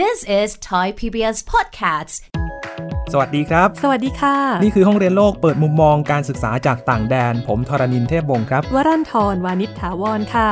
[0.00, 2.14] This is Thai PBS Podcasts
[3.12, 10.48] สวัสดีครับ สวัสดีค่ะ นี่คือห้องเรียนโลกเปิดมุมมองการศึกษาจากต่างแดน ผมทรณินเทพวงศ์ครับ วรันทรวานิชถาวรค่ะ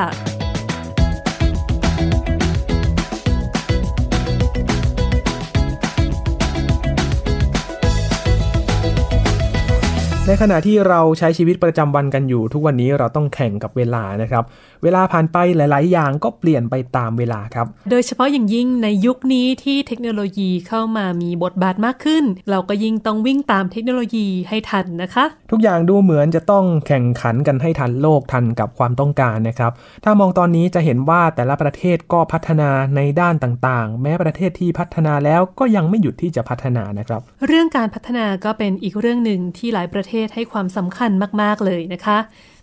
[10.31, 14.43] ในขณะที่เราใช้ชีวิตประจำวันกันอยู่ ทุกวันนี้เราต้องแข่งกับเวลานะครับ
[14.83, 29.71] เวลาผ่านไปหลาย ๆ อย่างก็เปลี่ยนไปตามเวลาครับ โดยเฉพาะอย่างยิ่งในยุคนี้ที่เทคโนโลยีเข้ามามีบทบาทมากขึ้น เราก็ยิ่งต้องวิ่งตามเทคโนโลยีให้ทันนะคะ ทุกอย่างดูเหมือนจะต้องแข่งขันกันให้ทันโลกทันกับความต้องการนะครับ
[30.03, 41.11] ถ้ามองตอนนี้จะเห็นว่าแต่ละประเทศก็พัฒนาในด้านต่าง ๆ แม้ประเทศที่พัฒนาแล้วก็ยังไม่หยุดที่จะพัฒนานะครับ เรื่องการพัฒนาก็เป็นอีกเรื่องหนึ่งที่หลายประเทศให้ความสำคัญ
[41.41, 42.17] มาก ๆ เลยนะคะ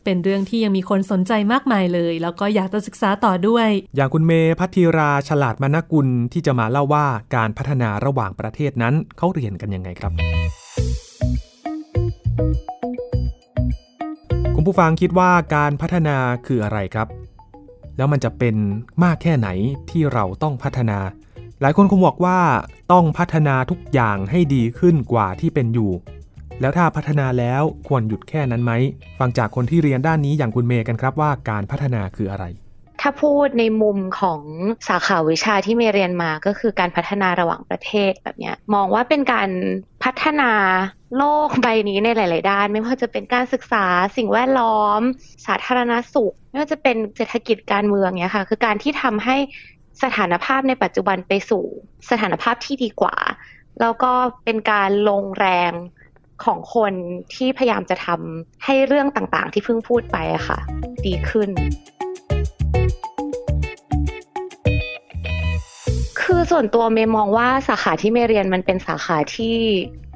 [0.04, 10.12] เป็นเรื่องที่ยังมีคนสนใจมากมายเลย แล้วก็อยากจะศึกษาต่อด้วย อย่างคุณเมพัทธีราฉลาดมานกุลที่จะมาเล่าว่าการพัฒนาระหว่างประเทศนั้นเขาเรียนกันยังไงครับ
[14.54, 17.08] คุณผู้ฟังคิดว่าการพัฒนาคืออะไรครับ
[17.96, 18.56] แล้วมันจะเป็น
[19.04, 19.48] มากแค่ไหน
[19.90, 20.98] ที่เราต้องพัฒนา
[21.60, 22.38] หลายคนคงบอกว่า
[22.92, 25.90] ต้องพัฒนาทุกอย่างให้ดีขึ้นกว่าที่เป็นอยู่
[26.60, 28.72] แล้วถ้าพัฒนาแล้วควรหยุดแค่นั้นไหม
[29.18, 32.44] ฟังจากคนที่เรียนด้านนี้อย่างคุณเมย์กันครับว่าการพัฒนาคืออะไร
[33.00, 34.40] ถ้าพูดในมุมของ
[34.88, 39.50] สาขาวิชาที่เมย์เรียนมาก็คือการพัฒนาระหว่างประเทศแบบเนี้ยมองว่าเป็นการ
[40.04, 40.52] พัฒนา
[41.16, 45.00] โลกใบนี้ในหลาย ๆ ด้าน ไม่ว่าจะเป็นการศึกษาสิ่งแวดล้อม
[45.46, 49.36] สาธารณสุข ไม่ว่าจะเป็นเศรษฐกิจการเมืองเนี้ยค่ะ คือการที่ทำให้
[50.02, 51.64] สถานภาพในปัจจุบันไปสู่
[52.10, 53.16] สถานภาพที่ดีกว่า
[53.80, 54.12] แล้วก็
[54.44, 55.72] เป็นการลงแรง
[56.44, 56.92] ของคน
[57.34, 60.58] ที่พยายามจะทำให้เรื่องต่างๆ ที่เพิ่งพูดไปอะค่ะ
[61.06, 61.50] ดีขึ้น
[66.20, 69.56] คือส่วนตัวเมย์มองว่าสาขาที่เมย์เรียนมันเป็นสาขาที่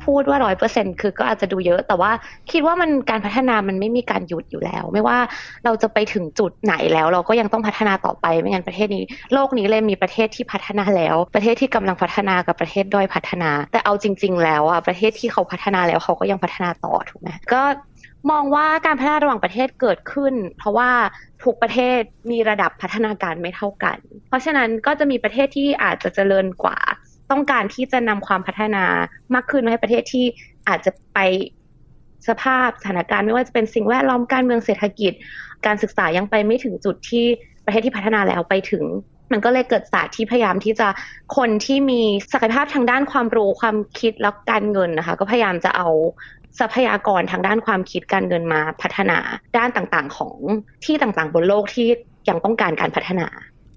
[0.06, 2.10] พูดว่าร้อยเปอร์เซ็นคือก็อาจจะดูเยอะ แต่ว่า
[2.52, 5.18] คิดว่ามันการพัฒนามันไม่มีการหยุดอยู่แล้ว ไม่ว่า
[5.64, 17.62] เราจะไปถึงจุดไหนแล้ว เราก็ยังต้องพัฒนาต่อไปไม่งั้นประเทศนี้ โลกนี้เลยมีประเทศที่พัฒนาแล้ว ประเทศที่กำลังพัฒนากับประเทศด้อยพัฒนา แต่เอาจริง ๆ แล้วอะประเทศที่เขาพัฒนาแล้วเขาก็ยังพัฒนาต่อถูกไหมก็
[18.30, 20.90] มองว่าการพัฒนาระหว่างประเทศเกิดขึ้น เพราะว่า
[21.44, 23.98] ทุกประเทศมีระดับพัฒนาการไม่เท่ากัน
[24.28, 26.78] เพราะฉะนั้นก็จะมีประเทศที่อาจจะเจริญกว่า
[27.32, 28.84] ต้องการที่จะนำความพัฒนา
[29.34, 30.24] มากขึ้นให้ประเทศที่
[30.68, 31.18] อาจจะไป
[32.28, 35.12] สภาพสถานการณ์ไม่ว่าจะเป็นสิ่งแวดล้อมการเมืองเศรษฐกิจ
[35.66, 37.24] การศึกษายังไปไม่ถึงจุดที่
[37.64, 38.84] ประเทศที่พัฒนาแล้วไปถึง
[39.32, 40.88] มันก็เลยเกิดศาสตร์ที่พยายามที่จะ
[41.36, 42.00] คนที่มี
[42.32, 45.88] ศักยภาพทางด้านความรู้ความคิดแล้วการเงินนะคะ ก็พยายามจะเอา
[46.58, 49.18] ทรัพยากรทางด้านความคิดการเงินมาพัฒนา
[49.56, 50.36] ด้านต่างๆ ของ
[50.84, 51.88] ที่ต่างๆ บนโลกที่
[52.28, 53.26] ยังต้องการการพัฒนา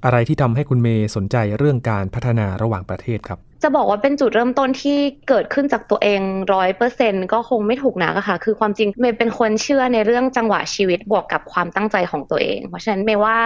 [0.05, 4.97] อะไรที่ทำให้คุณเมย์สนใจเรื่องการพัฒนาระหว่างประเทศครับ จะบอกว่าเป็นจุดเริ่มต้นที่
[5.29, 6.21] เกิดขึ้นจากตัวเอง
[6.53, 13.37] ร้อยเปอร์เซ็นก็คงไม่ถูกนักอะค่ะ คือความจริงเมย์เป็นคนเชื่อในเรื่องจังหวะชีวิตบวกกับความตั้งใจของตัวเอง เพราะฉะนั้นเมย์ว่า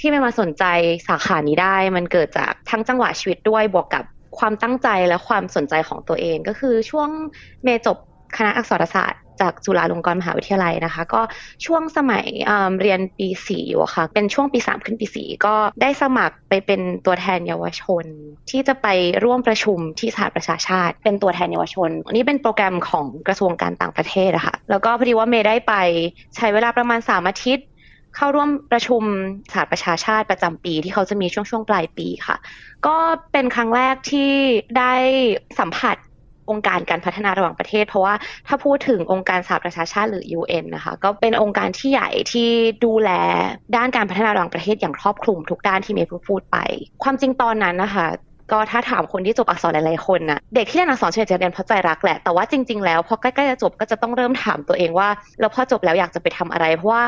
[0.00, 0.64] ที่เมย์มาสนใจ
[1.08, 4.04] สาขานี้ได้ มันเกิดจากทั้งจังหวะชีวิตด้วยบวกกับ
[4.38, 7.08] ความตั้งใจและความสนใจของตัวเอง ก็คือช่วง
[7.64, 7.96] เมย์จบ
[8.36, 11.20] คณะอักษรศาสตร์ จากจุฬาลงกรณ์มหาวิทยาลัยนะคะ ก็
[11.66, 18.04] ช่วงสมัยเเรียนปีสี่อยู่ค่ะ เป็นช่วงปีสามขึ้นปีสี่ก็ได้สมัครไปเป็นตัวแทนเยาวชน
[18.50, 18.86] ที่จะไป
[19.24, 25.74] ร่วมประชุมที่สหประชาชาติ เป็นตัวแทนเยาวชนอันนี้เป็นโปรแกรมของกระทรวงการต่างประเทศอะคะ่ะแล้วก็พอดีว่าเมย์ได้ไป
[26.36, 27.66] ใช้เวลาประมาณสามอาทิตย์
[28.16, 29.02] เข้าร่วมประชุม
[29.52, 32.36] สหประชาชาติประจำปีที่เขาจะมีช่วงช่วงปลายปีค่ะ
[32.86, 32.96] ก็
[33.32, 34.32] เป็นครั้งแรกที่
[34.78, 34.94] ได้
[35.58, 35.96] สัมผัส
[36.50, 38.14] องค์การการพัฒนาระหว่างประเทศ เพราะว่า
[38.48, 42.48] ถ้าพูดถึงองค์การสหประชาชาติหรือ UN นะคะก็เป็นองค์การที่ใหญ่ที่
[42.84, 43.10] ดูแล
[43.76, 46.56] ด้านการพัฒนาระหว่างประเทศอย่างครอบคลุมทุกด้านที่เมย์เพิ่งพูดไป
[47.02, 48.06] ความจริงตอนนั้นนะคะ
[48.52, 55.08] ก็ถ้าถามคนที่จบอักษรหลายๆคนนะเด็กที่เรียนอักษรเฉยจะเรียนเพราะใจรักแหละ แต่ว่าจริง ๆ แล้วพอใกล้ๆจะจบก็จะต้องเริ่มถามตัวเองว่า
[55.40, 57.04] แล้วพอจบแล้วอยากจะไปทำอะไร เพราะว่า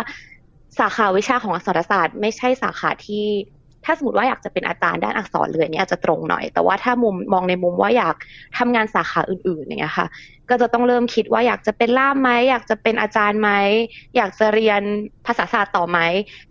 [0.79, 3.25] สาขาวิชาของอักษรศาสตร์ ไม่ใช่สาขาที่
[3.87, 8.17] ถ้าสมมติว่าอยากจะเป็นอาจารย์ด้านอักษรเลยเนี่ยอาจจะตรงหน่อย แต่ว่าถ้ามุมมองในมุมว่าอยาก
[8.59, 10.09] ทำงานสาขาอื่นๆเนี่ยค่ะ
[10.51, 13.51] ก็จะต้องเริ่มคิดว่าอยากจะเป็นล่ามไหมอยากจะเป็นอาจารย์ไหม
[14.17, 14.83] อยากจะเรียน
[15.27, 15.99] ภาษาศาสตร์ต่อไหม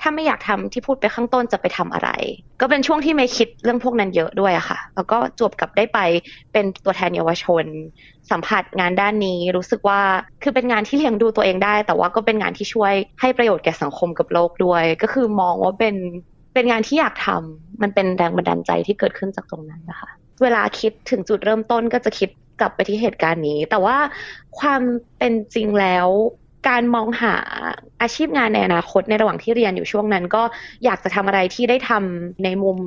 [0.01, 2.09] ถ้าไม่อยากทำที่พูดไปข้างต้นจะไปทำอะไร
[2.61, 5.99] ก็เป็นช่วงที่ไม่คิดเรื่องพวกนั้นเยอะด้วยอะค่ะ แล้วก็จบกับได้ไป
[6.53, 7.65] เป็นตัวแทนเยาวชน
[8.31, 10.01] สัมผัสงานด้านนี้รู้สึกว่า
[10.43, 15.95] คือเป็นงานที่เลี้ยงดูตัวเองได้ แต่ว่าก็เป็นงานที่ช่วยให้ประโยชน์แก่สังคมกับโลกด้วย ก็คือมองว่าเป็น
[16.55, 20.09] เป็นงานที่อยากทำมันเป็นแรงบันดาลใจที่เกิดขึ้นจากตรงนั้นนะคะ
[20.41, 22.29] เวลาคิดถึงจุดเริ่มต้นก็จะคิด
[22.59, 23.97] กลับไปที่เหตุการณ์นี้ แต่ว่า
[24.59, 24.81] ความ
[25.17, 26.07] เป็นจริงแล้ว
[26.69, 27.35] การมองหา
[28.01, 30.43] อาชีพงานในอนาคตในระหว่างที่เรียนอยู่ช่วงนั้น ก็
[30.85, 32.77] อยากจะทำอะไรที่ได้ทำในมุม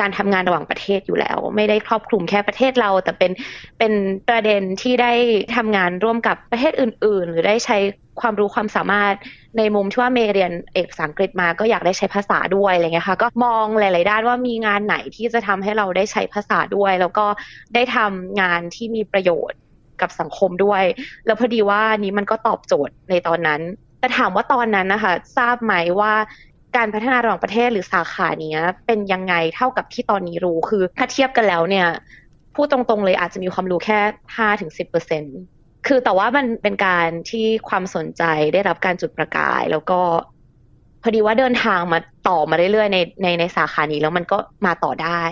[0.00, 3.32] การทำงานระหว่างประเทศอยู่แล้ว ไม่ได้ครอบคลุมแค่ประเทศเรา แต่เป็น
[3.78, 3.92] เป็น
[4.28, 5.12] ประเด็นที่ได้
[5.56, 7.76] ทำงานร่วมกับประเทศอื่น ๆ หรือได้ใช้
[8.20, 9.14] ความรู้ความสามารถ
[9.58, 17.26] ในมุมที่ว่าเมเรียนเอกภาษาอังกฤษมาก็อยากได้ใช้ภาษาด้วยอะไรเงี้ยค่ะ ก็มองหลาย ๆ ด้านว่ามีงานไหนที่จะทำให้เราได้ใช้ภาษาด้วย แล้วก็
[17.74, 19.58] ได้ทำงานที่มีประโยชน์
[20.02, 20.84] กับสังคมด้วย
[21.26, 23.60] แล้วพอดีว่านี้มันก็ตอบโจทย์ในตอนนั้น
[24.00, 26.12] แต่ถามว่าตอนนั้นนะคะทราบไหมว่า
[26.76, 31.86] การพัฒนาระหว่างประเทศหรือสาขาเนี้ยเป็นยังไงเท่ากับที่ตอนนี้รู้คือถ้าเทียบกันแล้วเนี่ย
[32.54, 34.00] พูดตรงๆเลยอาจจะมีความรู้แค่
[34.36, 35.36] ห้าถึงสิบเปอร์เซ็นต์
[35.86, 38.22] คือแต่ว่ามันเป็นการที่ความสนใจ
[38.54, 40.00] ได้รับการจุดประกาย แล้วก็
[41.02, 41.98] พอดีว่าเดินทางมา
[42.28, 45.22] ต่อมาเรื่อยๆในในในสาขานี้แล้วมันก็มาต่อได้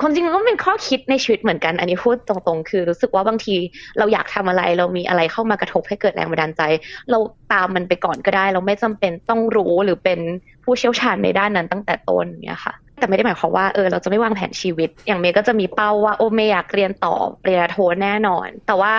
[0.00, 3.54] ความจริงมันก็เป็นข้อคิดในชีวิตเหมือนกัน อันนี้พูดตรงๆ คือรู้สึกว่าบางที
[3.98, 6.62] เราอยากทำอะไร เรามีอะไรเข้ามากระทบให้เกิดแรงบันดาลใจ
[7.10, 7.18] เรา
[7.52, 10.20] ตามมันไปก่อนก็ได้ เราไม่จำเป็นต้องรู้หรือเป็น
[10.64, 18.94] ผู้เชี่ยวชาญในด้านนั้นตั้งแต่ต้นเนี่ยค่ะ แต่ไม่ได้หมายความว่าเออเราจะไม่วางแผนชีวิต อย่างเมย์ก็จะมีเป้าว่าโอเมย์อยากเรียนต่อปริญญาโทแน่นอน แต่ว่า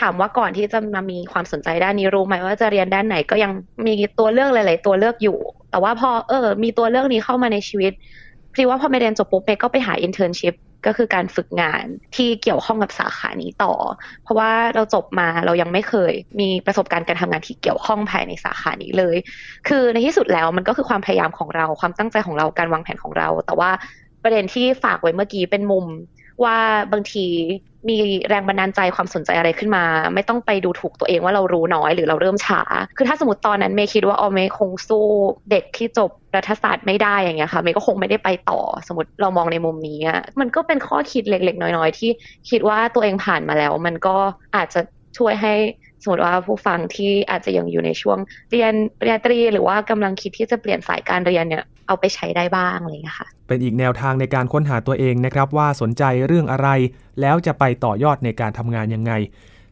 [0.00, 3.52] ถามว่าก่อนที่จะมามีความสนใจด้านนี้รู้ไหมว่าจะเรียนด้านไหนก็ยัง
[3.86, 5.38] มีตัวเลือกหลาย ๆ ตัวเลือกอยู่
[5.70, 7.92] แต่ว่าพอเออ มีตัวเลือกนี้เข้ามาในชีวิต
[8.54, 10.54] พี่ว่าพอไปเรียนจบปุ๊บเมก็ไปหา internship
[10.86, 11.84] ก็คือการฝึกงาน
[12.16, 13.74] ที่เกี่ยวข้องกับสาขานี้ต่อ
[14.22, 19.16] เพราะว่าเราจบมาเรายังไม่เคยมีประสบการณ์การทำงานที่เกี่ยวข้องภายในสาขานี้เลย
[19.68, 23.70] คือในที่สุดแล้วมันก็คือความพยายามของเราความตั้งใจของเราการวางแผนของเรา แต่ว่า
[24.22, 25.84] ประเด็นที่ฝากไว้เมื่อกี้เป็นมุม
[26.44, 26.58] ว่า
[26.92, 27.26] บางที
[27.88, 27.98] มี
[28.28, 29.84] แรงบันดาลใจความสนใจอะไรขึ้นมา
[30.14, 32.62] ไม่ต้องไปดูถูกตัวเองว่าเรารู้น้อยหรือเราเริ่มช้า
[32.96, 35.06] คือถ้าสมมติตอนนั้นเมย์คิดว่าออเมย์คงสู้
[35.50, 39.98] เด็กที่จบรัฐศาสตร์ไม่ได้อย่างเงี้ยค่ะเมย์ก็คงไม่ได้ไปต่อ สมมติเรามองในมุมนี้
[40.40, 42.10] มันก็เป็นข้อคิดเล็กๆ น้อยๆ ที่
[42.50, 44.16] คิดว่าตัวเองผ่านมาแล้ว มันก็
[44.56, 44.80] อาจจะ
[45.18, 45.54] ช่วยให้
[46.02, 48.18] สมมติว่าผู้ฟังที่อาจจะยังอยู่ในช่วง
[48.50, 56.68] เรียนปริญญาตรี หรือว่ากำลังคิดที่จะเปลี่ยนสายการเรียนเนี่ยเอาไปใช้ได้บ้างอะไรอย่างนี้ค่ะ เป็นอีกแนวทางในการค้นหาตัวเองนะครับ ว่าสนใจเรื่องอะไร
[57.20, 59.12] แล้วจะไปต่อยอดในการทำงานยังไง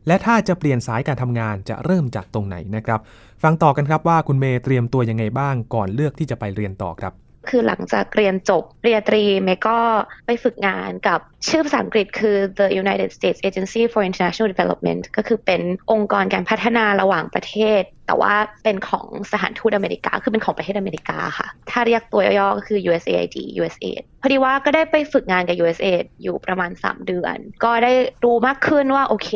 [0.06, 3.00] และถ้าจะเปลี่ยนสายการทำงานจะเริ่มจากตรงไหนนะครับ
[3.42, 7.12] ฟังต่อกันครับว่าคุณเมย์เตรียมตัวยังไงบ้างก่อนเลือกที่จะไปเรียนต่อครับ
[7.48, 9.78] คือหลังจากเรียนจบเรียนตรีเมก็
[10.26, 15.62] ไปฝึกงานกับชื่อภาษาอังกฤษคือ the United States Agency for International Development ก็คือเป็น
[15.92, 17.82] องค์กรการพัฒนาระหว่างประเทศ
[18.12, 27.92] แต่ว่าเป็นของสถานทูตอเมริกา คือเป็นของประเทศอเมริกาค่ะ ถ้าเรียกตัวย่อก็คือ USAID USAID พอดีว่าก็ได้ไปฝึกงานกับ USAID อยู่ประมาณ 3 เดือน ก็ได้
[28.24, 29.30] รู้มากขึ้นว่าโอเค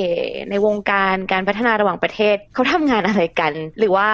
[0.50, 4.08] ในวงการการพัฒนาระหว่างประเทศเขาทำงานอะไรกัน หรือว่า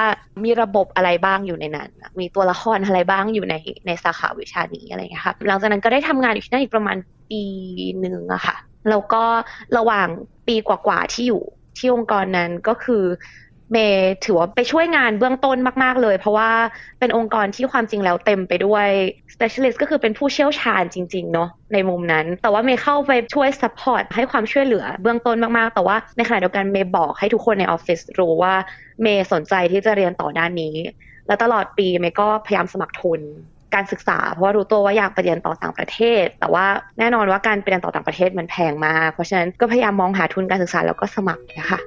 [0.45, 3.55] มีระบบอะไรบ้างอยู่ในนั้น มีตัวละครอะไรบ้างอยู่ใน
[3.87, 6.97] ในสาขาวิชานี้อะไรอย่างนี้ค่ะหลังจากนั้นก็ได้ทำงานอยู่ที่นั่นอีกประมาณ
[7.31, 7.43] ปี
[8.01, 8.57] หนึ่งอะค่ะ
[8.91, 9.25] แล้วก็
[9.77, 10.09] ระหว่าง
[10.47, 11.43] ปีกว่าๆที่อยู่
[11.79, 13.05] ที่องค์กรนั้นก็คือ
[13.73, 16.51] เมย์ถือว่าไปช่วยงานเบื้องต้นมาก ๆ เลย เพราะว่า
[16.99, 18.89] เป็นองค์กรที่ความจริงแล้วเต็มไปด้วย
[19.35, 28.55] specialist ก็คือเป็นผู้เชี่ยวชาญจริง ๆ เนาะในมุมนั้น แต่ว่าเมย์เข้าไปช่วย support ให้ความช่วยเหลือเบื้องต้นมาก ๆ แต่ว่าในขณะเดียวกันเมย์บอกให้ทุกคนในออฟฟิศรู้ว่า
[29.03, 30.75] เมย์สนใจที่จะเรียนต่อด้านนี้
[31.27, 33.21] แล้วตลอดปีเมย์ก็พยายามสมัครทุน
[33.75, 36.65] การศึกษาเพราะว่ารู้ตัวว่าอยากไปเรียนต่อต่างประเทศ แต่ว่า
[36.99, 41.81] แน่นอนว่าการไปเรียนต่อต่างประเทศมันแพงมากเพราะฉะนั้นก็พยายามมองหาทุนการศึกษาแล้วก็สมัครนะคะ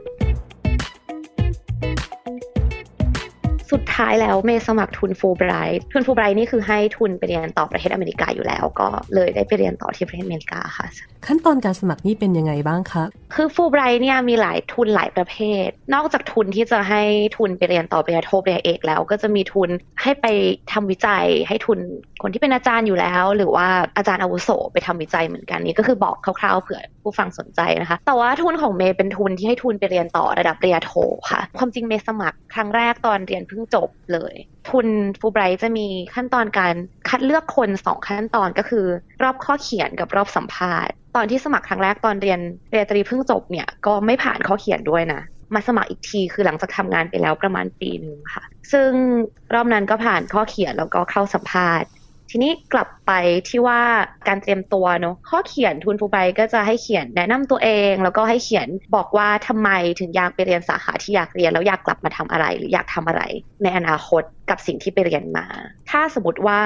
[3.76, 10.86] สุดท้ายแล้วเมย์สมัครทุนฟูไบรท์ทุนฟูไบรท์นี่คือให้ทุนไปเรียนต่อประเทศอเมริกาอยู่แล้ว ก็เลยได้ไปเรียนต่อที่ประเทศอเมริกาค่ะ
[11.28, 17.02] ขั้นตอนการสมัครนี่เป็นยังไงบ้างคะคือฟูไบรท์เนี่ยมีหลายทุนหลายประเภท นอกจากทุนที่จะให้
[17.38, 19.70] ทุนไปเรียนต่อปริญญาโทปริญญาเอกแล้ว ก็จะมีทุน
[20.02, 20.26] ให้ไป
[20.72, 21.80] ทำวิจัย ให้ทุน
[22.22, 23.68] คนที่เป็นอาจารย์อยู่แล้ว หรือว่า
[23.98, 30.92] อาจารย์อาวุโสไปทำวิจัยเหมือนกันนี่ก็คือบอกคร่าวๆเผื่อผู้ฟังสนใจนะคะ แต่ว่าทุนของเมย์เป็นทุนที่ให้ทุนไปเรียนต่อระดับปริญญาโท
[31.32, 34.36] ค่ะ ความจริงเมย์สมัครครั้งแรกตอนเรียนเพิ่งจบเลย
[34.70, 34.88] ทุน
[35.20, 36.74] ฟูไบรท์จะมีขั้นตอนการ
[37.10, 38.86] คัดเลือกคนสองขั้นตอนก็คือ
[39.24, 42.40] รอบข้อเขียนกับรอบสัมภาษณ์ ตอนที่สมัครครั้งแรกตอนเรียน
[42.72, 45.22] เรียนตรีเพิ่งจบเนี่ยก็ไม่ผ่านข้อเขียนด้วยนะ
[45.54, 48.90] มาสมัครอีกทีคือหลังจากทำงานไปแล้วประมาณปีหนึ่งค่ะ ซึ่ง
[49.54, 51.90] รอบนั้นก็ผ่านข้อเขียนแล้วก็เข้าสัมภาษณ์
[52.32, 53.12] ทีนี้กลับไป
[53.50, 53.82] ที่ว่า
[54.28, 63.22] การเตรียมตัวเนาะข้อเขียนทุนฟูไบก็จะให้เขียนแนะนำตัวเอง แล้วก็ให้เขียนบอกว่าทำไมถึงอยากไปเรียนสาขาที่อยากเรียนแล้วอยากกลับมาทำอะไร หรืออยากทำอะไร
[63.64, 65.46] ในอนาคตกับสิ่งที่ไปเรียนมา
[65.90, 66.62] ถ้าสมมติว่า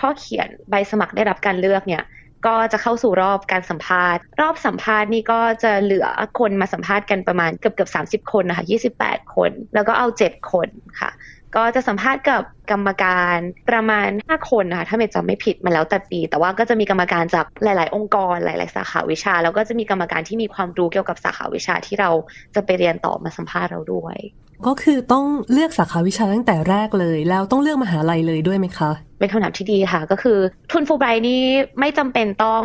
[0.00, 2.04] ข้อเขียนใบสมัครได้รับการเลือกเนี่ย
[2.46, 6.06] ก็จะเข้าสู่รอบการสัมภาษณ์ รอบสัมภาษณ์นี่ก็จะเหลือ
[6.38, 8.66] คนมาสัมภาษณ์กันประมาณเกือบเกือบสาคนนะคะ
[8.98, 10.68] 28 คน แล้วก็เอา 7 คน
[11.00, 11.10] ค่ะ
[11.56, 13.36] ก็จะสัมภาษณ์กับกรรมการ
[13.70, 22.10] ประมาณ 5 คนนะคะ ถ้าไม่จำไม่ผิดมาแล้วแต่ปี แต่ว่าก็จะมีกรรมการจากหลาย ๆ องค์กรหลาย ๆ สาขาวิชา แล้วก็จะมีกรรมการที่มีความรู้เกี่ยวกับสาขาวิชาที่เรา
[22.54, 24.18] จะไปเรียนต่อมาสัมภาษณ์เราด้วย
[24.66, 30.38] ก็คือต้องเลือกสาขาวิชาตั้งแต่แรกเลย แล้วต้องเลือกมหาลัยเลยด้วยไหมคะเป็นคำถามที่ดีค่ะ ก็คือ
[30.70, 31.42] ทุนฟูไบรท์นี่
[31.80, 32.62] ไม่จำเป็นต้อง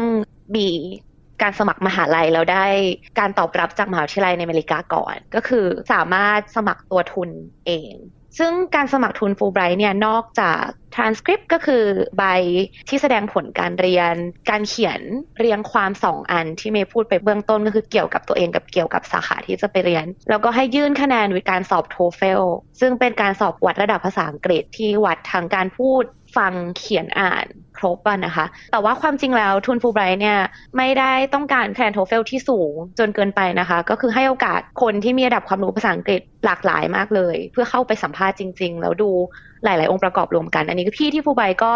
[0.55, 0.67] มี
[1.41, 2.65] การสมัครมหาลัยแล้วได้
[3.19, 7.29] การตอบรับจากมหาวิทยาลัยในอเมริกาก่อน ก็คือสามารถสมัครตัวทุน
[7.65, 7.93] เอง
[8.37, 10.63] ซึ่งการสมัครทุนฟูไบรท์เนี่ยนอกจาก
[10.95, 11.83] transcript ก็คือ
[12.17, 12.23] ใบ
[12.89, 14.15] ที่แสดงผลการเรียน
[14.49, 15.01] การเขียน
[15.39, 22.43] เรียงความสองอันที่เมย์พูดไปเบื้องต้นก็คือเกี่ยวกับตัวเองกับเกี่ยวกับสาขาที่จะไปเรียน แล้วก็ให้ยื่นคะแนนวิการสอบ TOEFL
[22.79, 26.03] ซึ่งเป็นการสอบวัดระดับภาษาอังกฤษที่วัดทางการพูด
[26.37, 27.45] ฟังเขียนอ่าน
[27.77, 30.39] ครบอะนะคะ แต่ว่าความจริงแล้วทุนฟูไบรท์เนี่ย
[30.77, 39.09] ไม่ได้ต้องการคะแนนโทเฟลที่สูงจนเกินไปนะคะ ก็คือให้โอกาสคนที่มีระดับความรู้ภาษาอังกฤษหลากหลายมากเลย เพื่อเข้าไปสัมภาษณ์จริง ๆ แล้วดู
[39.63, 41.71] หลาย ๆ องค์ประกอบรวมกัน อันนี้พี่ที่ฟูไบก็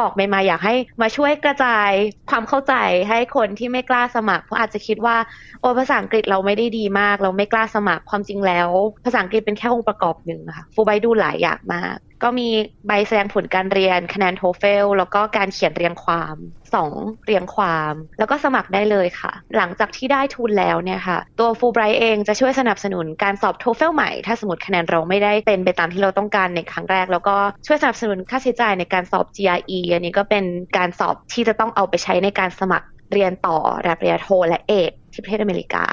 [0.00, 1.90] บอกไม่มาอยากให้มาช่วยกระจาย
[2.30, 2.74] ความเข้าใจ
[3.08, 5.16] ให้คนที่ไม่กล้าสมัคร เพราะอาจจะคิดว่า
[5.60, 8.68] โอ้ภาษาอังกฤษเราไม่ได้ดีมาก เราไม่กล้าสมัครความจริงแล้ว
[9.04, 12.48] ภาษาอังกฤษเป็นแค่องค์ประกอบหนึ่งค่ะฟูไบดูหลายอย่างมาก ก็มี
[12.86, 16.36] ใบแสดงผลการเรียนคะแนน TOEFL แล้วก็การเขียนเรียงความ
[16.74, 16.90] สอง
[17.26, 30.44] เรียงความ แล้วก็สมัครได้เลยค่ะ หลังจากที่ได้ทุนแล้วเนี่ยค่ะ ตัวฟูไบรท์เองจะช่วยสนับสนุนการสอบ TOEFL ใหม่ ถ้าสมมติคะแนนเราไม่ได้เป็นไปตามที่เราต้องการในครั้งแรก แล้วก็ช่วยสนับสนุนค่าใช้จ่ายในการสอบ GRE อันนี้ก็เป็น
[30.76, 35.86] การสอบที่จะต้องเอาไปใช้ในการสมัครเรียนต่อระดับปริญญาโทและเอกที่ประเทศอเมริกา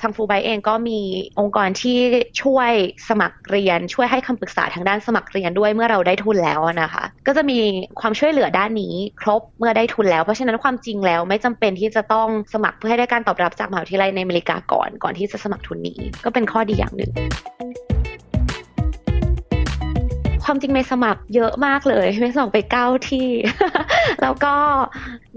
[0.00, 1.00] ทางฟูไบเองก็มี
[1.40, 1.98] องค์กรที่
[2.42, 2.72] ช่วย
[3.08, 7.58] สมัครเรียนช่วยให้คำปรึกษาทางด้านสมัครเรียนด้วยเมื่อเราได้ทุนแล้วนะคะ ก็จะมี
[8.00, 17.10] ความช่วยเหลือด้านนี้ครบเมื่อได้ทุนแล้ว เพราะฉะนั้นความจริงแล้วไม่จำเป็นที่จะต้องสมัครเพื่อให้ได้การตอบรับจากมหาวิทยาลัยในอเมริกาก่อนก่อนที่จะสมัครทุนนี้ ก็เป็นข้อดีอย่างหนึ่ง
[20.44, 23.28] ความจริงเมย์สมัครเยอะมากเลยเมย์สมัครไปเก้าที่
[24.22, 24.54] แล้วก็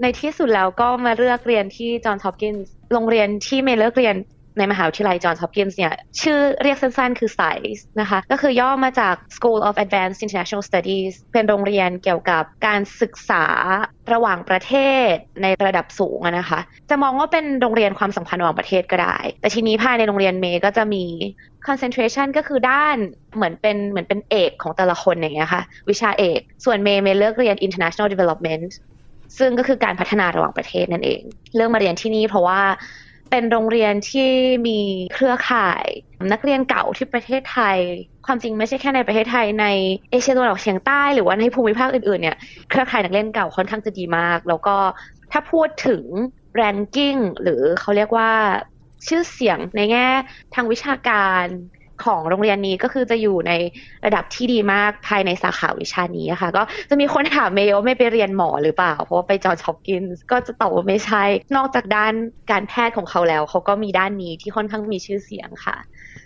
[0.02, 4.14] ในที่สุดแล้วก็มาเลือกเรียนที่จอห์นส์ฮอปกินส์โรงเรียนที่เมย์เลือกเรียน
[4.58, 13.44] ในมหาวิทยาลัยจอห์นส์ฮอปกินส์เนี่ยชื่อเรียกสั้นๆ คือ SICE นะคะก็คือย่อมาจาก School of Advanced International Studies เป็นโรงเรียนเกี่ยวกับการศึกษา
[14.12, 14.72] ระหว่างประเท
[15.10, 15.12] ศ
[15.42, 16.60] ในระดับสูงนะคะ
[16.90, 21.04] จะมองว่าเป็นโรงเรียนความสัมพันธ์ระหว่างประเทศก็ได้ แต่ทีนี้ภายในโรงเรียนเมย์ก็จะมี
[21.68, 22.96] concentration ก็คือด้าน
[23.34, 28.68] เหมือนเป็นเหมือนเป็นเอกของแต่ละคนอย่างเงี้ยค่ะ วิชาเอก ส่วนเมย์เมย์เลือกเรียน international development
[29.38, 31.22] ซึ่งก็คือการพัฒนาระหว่างประเทศนั่นเอง
[31.54, 32.60] เลือกมาเรียนที่นี่เพราะว่า
[33.30, 34.30] เป็นโรงเรียนที่
[34.68, 34.80] มี
[35.14, 35.86] เครือข่าย
[36.32, 37.78] นักเรียนเก่าที่ประเทศไทย
[38.26, 39.66] ความจริงไม่ใช่แค่ในประเทศไทยใน
[40.10, 42.36] เอเชียตะวันออกเฉียงใต้หรือว่าในภูมิภาคอื่นๆเนี่ย
[42.70, 44.76] เครือข่ายนักเรียนเก่าค่อนข้างจะดีมาก แล้วก็
[45.32, 46.02] ถ้าพูดถึง
[46.54, 48.32] แรนกิ้งหรือเขาเรียกว่า
[49.06, 50.08] ชื่อเสียงในแง่
[50.54, 51.44] ทางวิชาการ
[52.04, 53.52] ของโรงเรียนนี้ก็คือจะอยู่ใน
[54.04, 61.24] ระดับที่ดีมากภายในสาขาวิชานี้ค่ะ ก็จะมีคนถามเมย์ว่าไม่ไปเรียนหมอหรือเปล่า เพราะว่าไปจอห์นส์ฮอปกินส์ก็จะตอบว่าไม่ใช่
[61.56, 62.12] นอกจากด้าน
[62.50, 65.76] การแพทย์ของเขาแล้ว เขาก็มีด้านนี้ที่ค่อนข้างมีชื่อเสียงค่ะ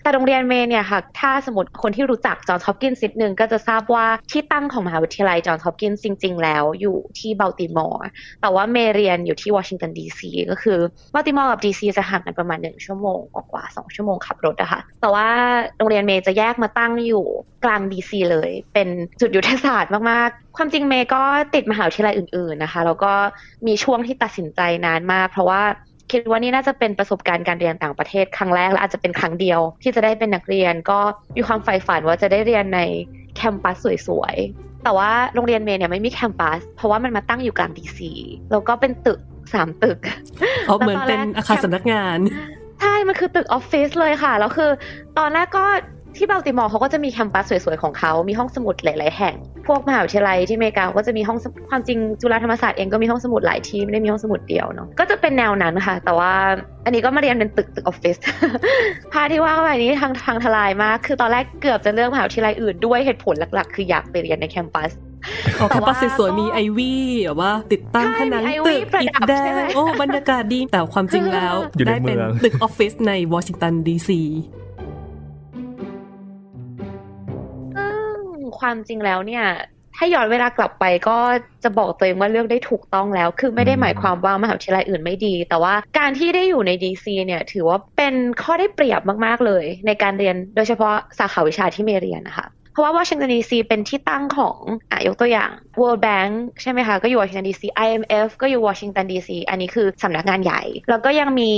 [0.03, 8.07] แต่โรงเรียนเมย์เนี่ยค่ะ ถ้าสมมติคนที่รู้จักจอห์นส์ฮอปกินส์นิดนึงก็จะทราบว่าที่ตั้งของมหาวิทยาลัยจอห์นส์ฮอปกินส์จริง ๆ แล้วอยู่ที่บัลติมอร์
[8.43, 10.79] แต่ว่าเมย์เรียนอยู่ที่วอชิงตันดีซีก็คือ
[11.15, 13.19] บัลติมอร์กับดีซีจะห่างกันประมาณหนึ่งชั่วโมง
[13.53, 15.29] กว่าสองชั่วโมงขับรถอะค่ะ แต่ว่า
[15.79, 17.27] โรงเรียนเมย์จะแยกมาตั้งอยู่
[17.65, 18.89] กลางดีซีเลย เป็น
[19.21, 21.23] จุดยุทธศาสตร์มากๆ ความจริงเมย์ก็
[21.55, 23.13] ติดมหาวิทยาลัยอื่น ๆนะคะ แล้วก็
[23.67, 25.63] มีช่วงที่ตัดสินใจนานมาก เพราะว่า
[26.13, 30.99] คิดว่านี่น่าจะเป็นประสบการณ์การเรียนต่างประเทศครั้งแรกและอาจจะเป็นครั้งเดียว ที่จะได้เป็นนักเรียนก็
[31.37, 32.81] มีความใฝ่ฝันว่าจะได้เรียนใน
[33.37, 38.13] campus สวยๆ แต่ว่าโรงเรียนเมย์เนี่ยไม่มี campus เพราะว่ามันมาตั้งอยู่กลางดีซี
[38.51, 39.21] แล้วก็เป็นตึก
[39.55, 39.99] สามตึก
[40.69, 42.19] อ๋อเหมือนเป็นอาคารสำนักงาน
[42.81, 44.71] ใช่ มันคือตึกออฟฟิศเลยค่ะ แล้วคือ
[45.19, 45.65] ตอนแรกก็
[46.17, 49.35] ที่บัลติมอร์เขาก็จะมีแคมปัสสวยๆของเขามีห้องสมุดหลาย ๆ แห่ง
[49.67, 51.39] พวกมหาวิทยาลัยที่อเมริกาก็จะมีห้อง
[51.71, 56.33] ความจริงจุฬาธรรมศาสตร์เองก็มีห้องสมุดหลายที่ไม่ได้มีห้องสมุดเดียวเนาะ ก็จะเป็นแนวนั้นค่ะ แต่ว่า
[56.85, 58.17] อันนี้ก็มาเรียนเป็นตึกตึกออฟฟิศ
[59.13, 64.91] พาที่ว่าเข้าไปนี้ทางทางทลายมาก คือตอนแรกเกือบจะเลือกมหาวิทยาลัยอื่นด้วยเหตุผลหลัก ๆ คืออยากไปเรียนในแคมปัส
[65.61, 71.55] ออกแคมปัสสวยๆมีไอวี่แบบว่าติดตั้งผนังตึกอิฐแดงโอ้บรรยากาศดีแต่ความจริงแล้ว
[71.87, 74.21] ได้เป็นตึกออฟฟิศในวอชิงตันดีซี
[78.63, 79.45] ความจริงแล้วเนี่ย
[79.97, 81.19] ถ้าย้อนเวลากลับไปก็
[81.65, 94.59] จะบอกตัวเองว่าเลือกได้ถูกต้องแล้ว คือไม่ได้หมายความว่ามหาวิทยาลัยอื่นไม่ดี แต่ว่าการที่ได้อยู่ในดีซีเนี่ยถือว่าเป็นข้อได้เปรียบมาก ๆ เลย ในการเรียนโดยเฉพาะสาขาวิชาที่เมเรียนนะคะ เพราะว่าวอชิงตันดีซีเป็นที่ตั้งของ
[94.91, 95.51] อะยกตัวอย่าง
[95.81, 101.53] World Bank ใช่ไหมคะก็อยู่วอชิงตันดีซี IMF ก็อยู่วอชิงตันดีซีอันนี้คือสำนักงานใหญ่ แล้วก็ยังมี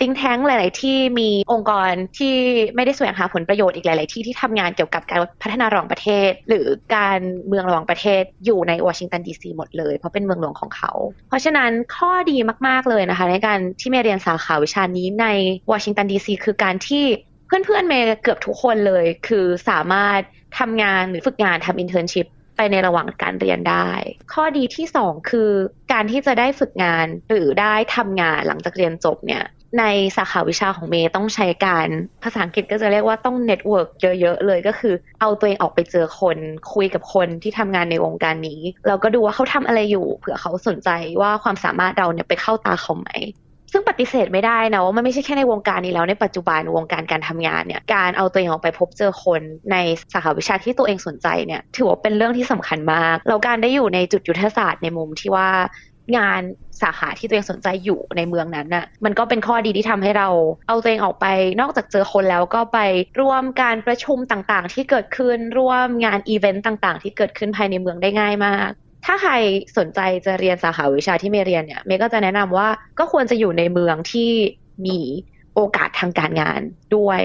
[0.00, 2.34] think tank หลาย ๆ ที่มีองค์กรที่
[2.74, 10.92] ไม่ได้แสวงหาผลประโยชน์อีกหลาย ๆ ที่ที่ทำงานเกี่ยวกับการพัฒนาระหว่างประเทศ หรือการเมืองระหว่างประเทศอยู่ในวอชิงตันดีซีหมดเลยเพราะเป็นเมืองหลวงของเขา
[11.28, 12.36] เพราะฉะนั้นข้อดี
[12.68, 15.26] มาก ๆ เลยนะคะ ในการที่เมย์เรียนสาขาวิชานี้ใน
[15.72, 17.04] วอชิงตันดีซีคือการที่
[17.46, 20.20] เพื่อนๆเมย์เกือบทุกคนเลย คือสามารถ
[20.58, 22.26] ทำงานหรือฝึกงานทำ internship
[22.56, 23.90] ไปในระหว่างการเรียนได้
[24.32, 25.50] ข้อดีที่สองคือ
[25.92, 29.44] การที่จะได้ฝึกงานหรือได้ทำงานหลังจากเรียนจบเนี่ย
[29.78, 29.84] ใน
[30.16, 31.88] สาขาวิชาของเมย์ต้องใช้การ
[32.22, 33.88] ภาษาอังกฤษก็จะเรียกว่าต้อง network
[34.20, 36.38] เยอะ ๆ เลยก็คือเอาตัวเองออกไปเจอคน
[36.74, 40.90] คุยกับคนที่ทำงานในวงการนี้ แล้วก็ดูว่าเขาทำอะไรอยู่ เผื่อเขาสนใจ
[41.20, 43.08] ว่าความสามารถเราเนี่ยไปเข้าตาเขาไหม
[43.72, 49.76] ซึ่งปฏิเสธไม่ได้นะว่ามันไม่ใช่แค่ในวงการนี้แล้วในปัจจุบันวงการการทำงานเนี่ยการเอาตัวเองออกไปพบเจอคนใน
[50.12, 55.48] สาขาวิชาที่ตัวเองสนใจเนี่ยถือว่าเป็นเรื่องที่สำคัญมากแล้วการได้อยู่ในจุดยุทธศาสตร์ในมุมที่ว่า
[56.16, 56.42] งาน
[56.82, 60.28] สาขาที่ตัวเองสนใจอยู่ในเมืองนั้นน่ะมันก็เป็นข้อดีที่ทำให้เรา
[60.68, 61.26] เอาตัวเองออกไป
[61.60, 62.78] นอกจากเจอคนแล้วก็ไป
[63.20, 68.70] ร่วมการประชุมต่างๆ ที่เกิดขึ้นร่วมงานอีเวนต์ต่างๆ ที่เกิดขึ้นภายในเมืองได้ง่ายมาก
[69.08, 69.32] ถ้าใคร
[69.78, 74.30] สนใจจะเรียนสาขาวิชาที่เมเรียนเนี่ยเมย์ก็จะแนะนำว่าก็ควรจะอยู่ในเมืองที่
[74.86, 74.98] มี
[75.54, 76.60] โอกาสทางการงาน
[76.96, 77.20] ด้วย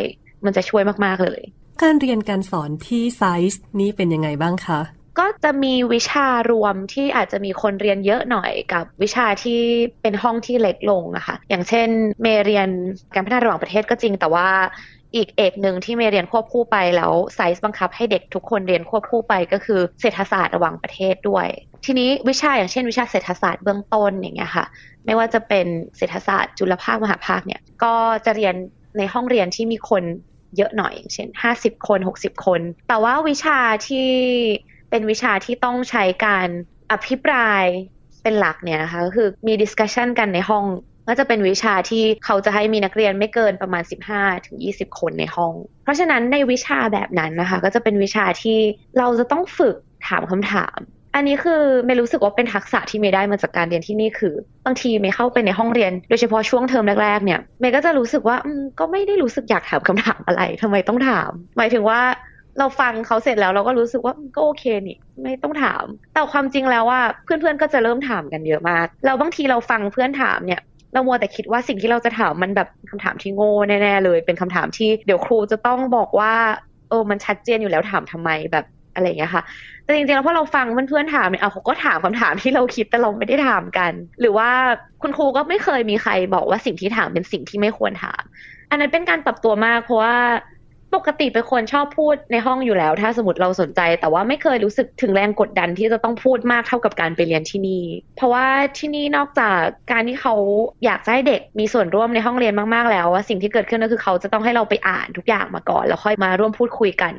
[0.46, 1.42] มันจะช่วยมาก ๆ เลย
[1.84, 4.80] การเรียนการสอนที่ SAIS นี้เป็นยังไงบ้างคะ
[5.20, 9.60] ก็จะมีวิชารวมที่อาจจะมีคนเรียนเยอะหน่อยกับวิชาที่
[10.02, 11.90] เป็นห้องที่เล็กลงนะคะอย่างเช่น
[12.22, 12.70] เมย์เรียน
[13.14, 14.50] การพัฒนาระหว่างประเทศก็จริง แต่ว่า
[15.16, 21.48] อีกเอกหนึ่งที่เมย์เรียนควบคู่ไปแล้ว SAIS บังคับให้เด็กทุกคนเรียนควบคู่ไปก็คือเศรษฐศาสตร์ระหว่างประเทศด้วย
[21.86, 24.66] ทีนี้วิชาอย่างเช่นวิชาเศรษฐศาสตร์เบื้องต้นอย่างเงี้ยค่ะ
[25.06, 25.68] ไม่ว่าจะเป็น
[25.98, 28.56] เศรษฐศาสตร์จุลภาคมหภาคเนี่ยก็จะเรียน
[28.98, 30.04] ในห้องเรียนที่มีคน
[30.58, 31.28] เยอะหน่อย เช่น
[31.58, 34.10] 50 คน 60 คน แต่ว่าวิชาที่
[34.90, 36.48] เป็นวิชาที่ต้องใช้การ
[36.92, 37.64] อภิปราย
[38.24, 40.66] เป็นหลักเนี่ยนะคะก็คือมี discussion กันในห้อง
[41.08, 43.84] ก็จะเป็นวิชาที่เขาจะให้มีนักเรียนไม่เกินประมาณ
[44.14, 48.58] 15ถึง20 คนในห้อง เพราะฉะนั้นในวิชาแบบนั้นนะคะ ก็จะเป็นวิชาที่
[48.98, 49.76] เราจะต้องฝึก
[50.08, 50.78] ถามคำถาม
[51.16, 54.34] อันนี้คือเมย์รู้สึกว่าเป็นทักษะที่เมย์ได้มาจากการเรียนที่นี่คือ
[54.66, 58.38] บางทีเมย์เข้าไปในห้องเรียน โดยเฉพาะช่วงเทอมแรกๆเนี่ยเมย์ก็จะรู้สึกว่า
[58.80, 62.02] ก็ไม่ได้รู้สึกอยากถามคำถามอะไรทำไมต้องถาม หมายถึงว่า
[62.60, 65.84] เราฟังเขาเสร็จแล้วเราก็รู้สึกว่าก็โอเคนี่ไม่ต้องถาม
[66.14, 70.62] แต่ความจริงแล้วว่าเพื่อนๆก็จะเริ่มถามกันเยอะมากแล้วบางทีเราฟังเพื่อนถามเนี่ย
[70.94, 76.34] เรามัวแต่คิดว่าสิ่งที่เราจะถามมันแบบคำถามที่โง่แน่ๆเลย เป็นคำถามที่เดี๋ยวครูจะต้องบอกว่า
[76.90, 78.66] เออมันชัดเจนอยู่แล้วถามทำไมแบบ
[78.96, 79.44] อะไรอย่างเงี้ยค่ะ
[79.86, 83.92] แต่จริงๆ แล้วพอเราฟังเพื่อนๆ ถามเนี่ย เอาเขาก็ถามคำถามที่เราคิดแต่เราไม่ได้ถามกัน
[84.22, 84.50] หรือว่า
[85.02, 88.22] คุณครูก็ไม่เคยมีใครบอกว่าสิ่งที่ถามเป็นสิ่งที่ไม่ควรถาม
[88.70, 90.16] อันนั้นเป็นการปรับตัวมากเพราะว่า
[90.96, 97.84] ปกติเป็นคนชอบพูดในห้องอยู่แล้ว ถ้าสมมติเราสนใจ แต่ว่าไม่เคยรู้สึกถึงแรงกดดันที่จะต้องพูดมากเท่ากับการไปเรียนที่นี่
[98.18, 98.46] เพราะว่า
[98.78, 99.60] ที่นี่นอกจาก
[99.92, 100.36] การที่เขา
[100.86, 107.14] อยากให้เด็กมีส่วนร่วมในห้องเรียนมากๆแล้วว่าสิ่งที่เกิดขึ้นก็คือเขาจะต้องให้เราไปอ่านทุกอย่างมาก่อน แล้วค่อยมาร่วมพูดคุยกัน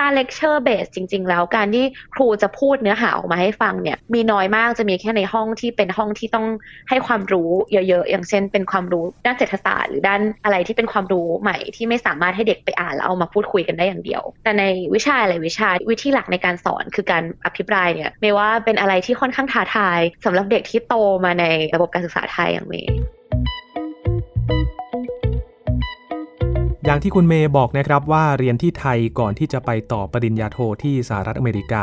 [0.00, 1.84] การเลคเชอร์เบสจริง ๆ แล้วการที่
[2.14, 6.46] ครูจะพูดเนื้อหาออกมาให้ฟังเนี่ย มีน้อยมากจะมีแค่ในห้องที่เป็นห้องที่ต้อง
[6.88, 22.98] ให้ความรู้เยอะๆ อย่างเช่น เป็นความรู้ด้านเศรษฐศาสตร์หรือด้านอะไรที่เป็นความรู้ใหม่ที่ไม่สามารถให้เด็กไปอ่านแล้วเอามาพูดคุยกันได้อย่างเดียว แต่ในวิชาอะไรวิชาวิธีหลักในการสอนคือการอภิปรายเนี่ยไม่ว่าเป็นอะไรที่ค่อนข้างท้าทายสำหรับเด็กที่โตมาในระบบการศึกษาไทยอย่างเมย์
[26.88, 31.74] อย่างที่คุณเมย์บอกนะครับว่าเรียนที่ไทยก่อนที่จะไปต่อปริญญาโทที่สหรัฐอเมริก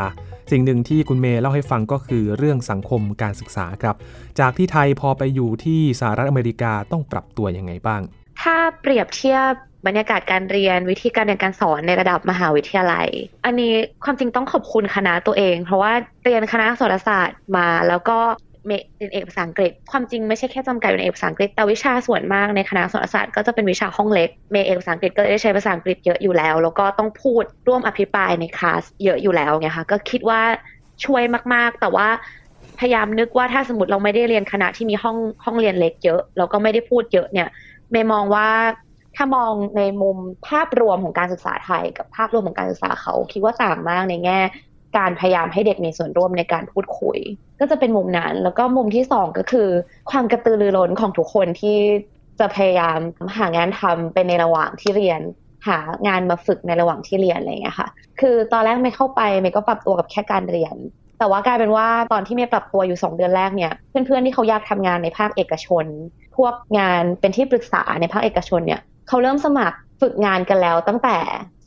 [0.50, 3.96] สิ่งหนึ่งที่คุณเมย์เล่าให้ฟังก็คือเรื่องสังคมการศึกษาครับ
[4.38, 8.00] จากที่ไทยพอไปอยู่ที่สหรัฐอเมริกาต้องปรับตัวยังไงบ้าง
[8.42, 9.50] ถ้าเปรียบเทียบ
[9.86, 13.08] บรรยากาศการเรียนวิธีการเรียนการสอนในระดับมหาวิทยาลัย
[13.44, 13.72] อันนี้
[14.04, 15.92] ความจริงต้องขอบคุณคณะตัวเอง เพราะว่า
[16.24, 18.18] เรียนคณะสารศาสตร์มา แล้วก็
[18.96, 30.40] เรียนเอกภาษาอังกฤษ ความจริงไม่ใช่แค่จำกัดอยู่ในเอกภาษาอังกฤษแต่วิชาส่วนมากในคณะสารศาสตร์ก็จะเป็นวิชาห้องเล็กเมเอกภาษาอังกฤษก็ได้ใช้ภาษาอังกฤษเยอะอยู่แล้ว แล้วก็ต้องพูดร่วมอภิปรายในคลาสเยอะอยู่แล้วไงคะก็คิดว่า
[31.04, 31.22] ช่วย
[31.54, 32.08] มากๆ แต่ว่า
[32.78, 37.48] พยายามนึกว่าถ้าสมมติเราไม่ได้เรียนคณะที่มีห้องห้องเรียนเล็กเยอะแล้วก็ไม่ได้พูดเยอะเนี่ย
[37.92, 38.48] เมมองว่า
[39.16, 40.16] ถ้ามองในมุม
[40.48, 44.40] ภาพรวมของการศึกษาไทยกับภาพรวมของการศึกษาเขาคิดว่าต่างมากในแง่
[44.98, 47.18] การพยายามให้เด็กมีส่วนร่วมในการพูดคุย
[47.60, 49.68] ก็จะเป็นมุมนั้น แล้วก็มุมที่สองก็คือ
[50.10, 51.76] ความกระตือรือร้นของทุกคนที่
[52.40, 52.98] จะพยายาม
[53.38, 55.20] หางานทำเป็นในระหว่างที่เรียน
[55.68, 57.88] หางานมาฝึกในระหว่างที่เรียนอะไรอย่างเงี้ยค่ะ
[58.20, 60.76] คือตอนแรกไม่เข้าไปไม่ก็ปรับตัวกับแค่การเรียน
[61.18, 63.72] แต่ว่ากลายเป็นว่าตอนที่เมย์ปรับตัวอยู่ 2 เดือนแรกเนี่ย
[64.06, 65.84] เพื่อนๆที่เขาอยากทำงานในภาคเอกชน
[66.36, 71.16] พวกงานเป็นที่ปรึกษาในภาคเอกชนเนี่ยเขาเริ่มสมัครฝึกงานกันแล้วตั้งแต่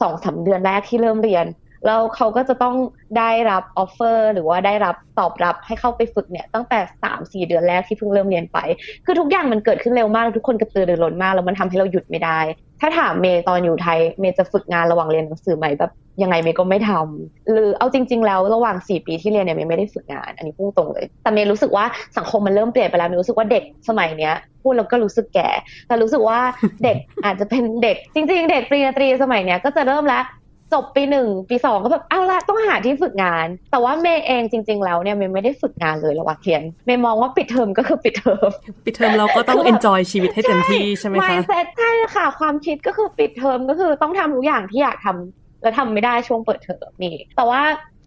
[0.02, 1.46] สองสาเดือนแรกที่เริ่มเรียน
[1.86, 2.76] แล้วเขาก็จะต้อง
[3.18, 8.58] ได้รับออฟเฟอร์หรือว่าได้รับตอบรับให้เข้าไปฝึกเนี่ยตั้งแต่สามสี่เดือนแรกที่เพิ่งเริ่มเรียนไป
[9.06, 12.40] คือทุกอย่างมันเกิดขึ้นเร็วมากทุกคนกระตือรือร้นมากแล้วมันทำให้เราหยุดไม่ได้
[12.82, 21.86] ถ้าถามเมย์ตอนอยู่ไทยเมย์จะฝึกงานระหว่างเรียนหนังสือไหมแบบยังไงเมย์ก็ไม่ทำหรือเอาจริง ๆ แล้วระหว่าง 4 ปีที่เรียนเนี่ยเมย์ไม่ได้ฝึกงาน อันนี้พูดตรงเลย แต่เมย์รู้สึกว่า
[22.18, 25.50] สังคมมันเริ่มเปลี่ยนไปแล้วเมย์รู้สึกว่าเด็กสมัยเนี้ยพูดแล้วก็รู้สึกแก่
[25.88, 26.40] แต่รู้สึกว่า
[26.84, 30.24] เด็กอาจจะเป็นเด็กจริง ๆ เด็กปริญญาตรีสมัยเนี้ยก็จะเริ่มแล้ว
[30.74, 38.50] จบปีหนึ่งปีสองก็แบบเอาละต้องหาที่ฝึกงาน แต่ว่าเมย์เองจริง ๆ แล้วเนี่ยเมย์ไม่ได้ฝึกงานเลยระหว่างเรียนเมย์มองว่าปิดเทอมก็คือปิดเทอม
[38.86, 47.62] ปิดเทอมเราก็ต้อง enjoy ชีวิตให้เต็มที่ใช่ไหมคะไม่เซ็ตใช่ค่ะ ความคิดก็คือปิดเทอมก็คือต้องทำทุกอย่างที่อยากทำแล้วทำไม่ได้ช่วงเปิดเทอมนี่ แต่ว่า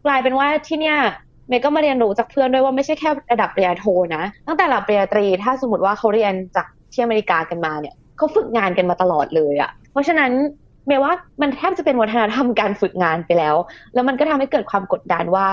[0.07, 0.98] กลายเป็นว่าที่เนี่ย
[1.48, 3.85] เมย์ก็มาเรียนรู้จากเพื่อนด้วยว่าไม่ใช่แค่ระดับปริญญาโท
[4.16, 10.33] นะตั้งแต่ระดับปริญญาตรีถ้าสมมติว่าเขาเรียนจากที่อเมริกากันมาเนี่ยเขาฝึกงานกันมาตลอดเลยอะเพราะฉะนั้น
[10.87, 13.57] เมย์ว่ามันแทบจะเป็นวัฒนธรรมการฝึกงานไปแล้ว
[13.95, 15.47] แล้วมันก็ทำให้เกิดความกดดันว่า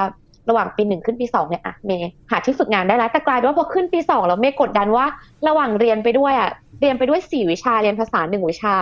[0.50, 5.06] ระหว่างปีหนึ่งขึ้นปีสองเนี่ยอะเมย์หาที่ฝึกงานได้แล้วแต่กลายเป็นว่าพอขึ้นปีสองแล้วเมย์กดดันว่า
[5.48, 6.50] ระหว่างเรียนไปด้วยอะ
[6.82, 8.76] เรียนไปด้วยสี่วิชาเรียนภาษาหนึ่งวิชา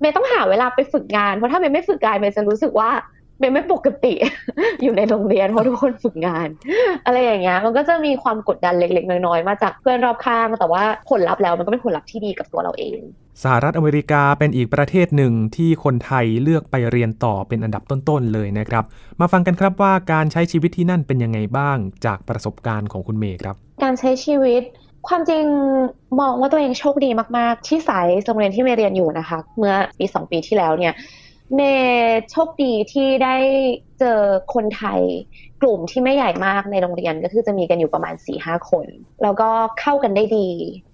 [0.00, 2.90] เมย์ต้องหาเวลาไปฝึกงานเพราะถ้าเมย์ไม่ฝึกงานเมย์จะรู้สึกว่า
[3.38, 4.14] เมย์ไม่ปกติ
[4.82, 6.48] อยู่ในโรงเรียนเพราะทุกคนฝึกงาน
[7.06, 13.00] อะไรอย่างเงี้ยมันก็จะมีความกดดันเล็กๆน้อยๆมาจากเพื่อนรอบข้าง แต่ว่าผลลัพธ์แล้วมันก็เป็นผลลัพธ์ที่ดีกับตัวเราเอง
[13.42, 18.84] สหรัฐอเมริกาเป็นอีกประเทศหนึ่งที่คนไทยเลือกไปเรียนต่อเป็นอันดับต้นๆเลยนะครับ
[19.20, 24.62] มาฟังกันครับว่าการใช้ชีวิตที่นั่นเป็นยังไงบ้างจากประสบการณ์ของคุณเมย์ครับ การใช้ชีวิต
[25.08, 25.44] ความจริง
[26.20, 30.94] มองว่าตัวเองโชคดีมากๆ ที่สายโรงเรียนที่เมย์เรียนอยู่นะคะ เมื่อปีสองปีที่แล้วเนี่ย
[31.54, 33.36] เมย์โชคดีที่ได้
[33.98, 34.18] เจอ
[34.54, 35.00] คนไทย
[35.64, 38.86] กลุ่มที่ไม่ใหญ่มากในโรงเรียนก็คือจะมีกันอยู่ประมาณ4ี่ห้าคน
[39.22, 39.50] แล้วก็
[39.80, 40.48] เข้ากันได้ดี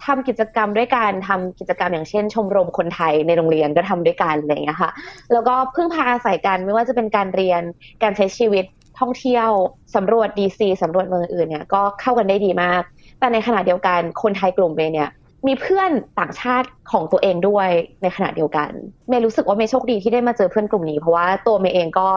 [0.06, 4.90] ทำกิจกรรมด้วยการทำกิจกรรมอย่างเช่น ชมรมคนไทยในโรงเรียนก็ทำด้วยกันอะไรอย่างเงี้ค่ะ
[5.32, 7.62] แล้วก็พึ่งพาอาศัยกันไม่ว่าจะเป็นการเรียน
[8.02, 8.64] การใช้ชีวิต
[9.00, 9.48] ท่องเที่ยว
[9.94, 12.82] สำรวจดีซีสำรวจเมืองอื่นเนี่ยก็เข้ากันได้ดีมาก
[13.18, 15.10] แต่ในขณะเดียวกันคนไทยกลุ่มเมเนี่ย
[15.46, 17.68] มีเพื่อนต่างชาติของตัวเองด้วย
[18.02, 18.70] ในขณะเดียวกัน
[19.08, 22.08] เมย์รู้สึกว่าเมย์โชคดีที่ได้มาเจอเพื่อนกลุ่มนี้ เพราะว่าตัวเมย์เองก็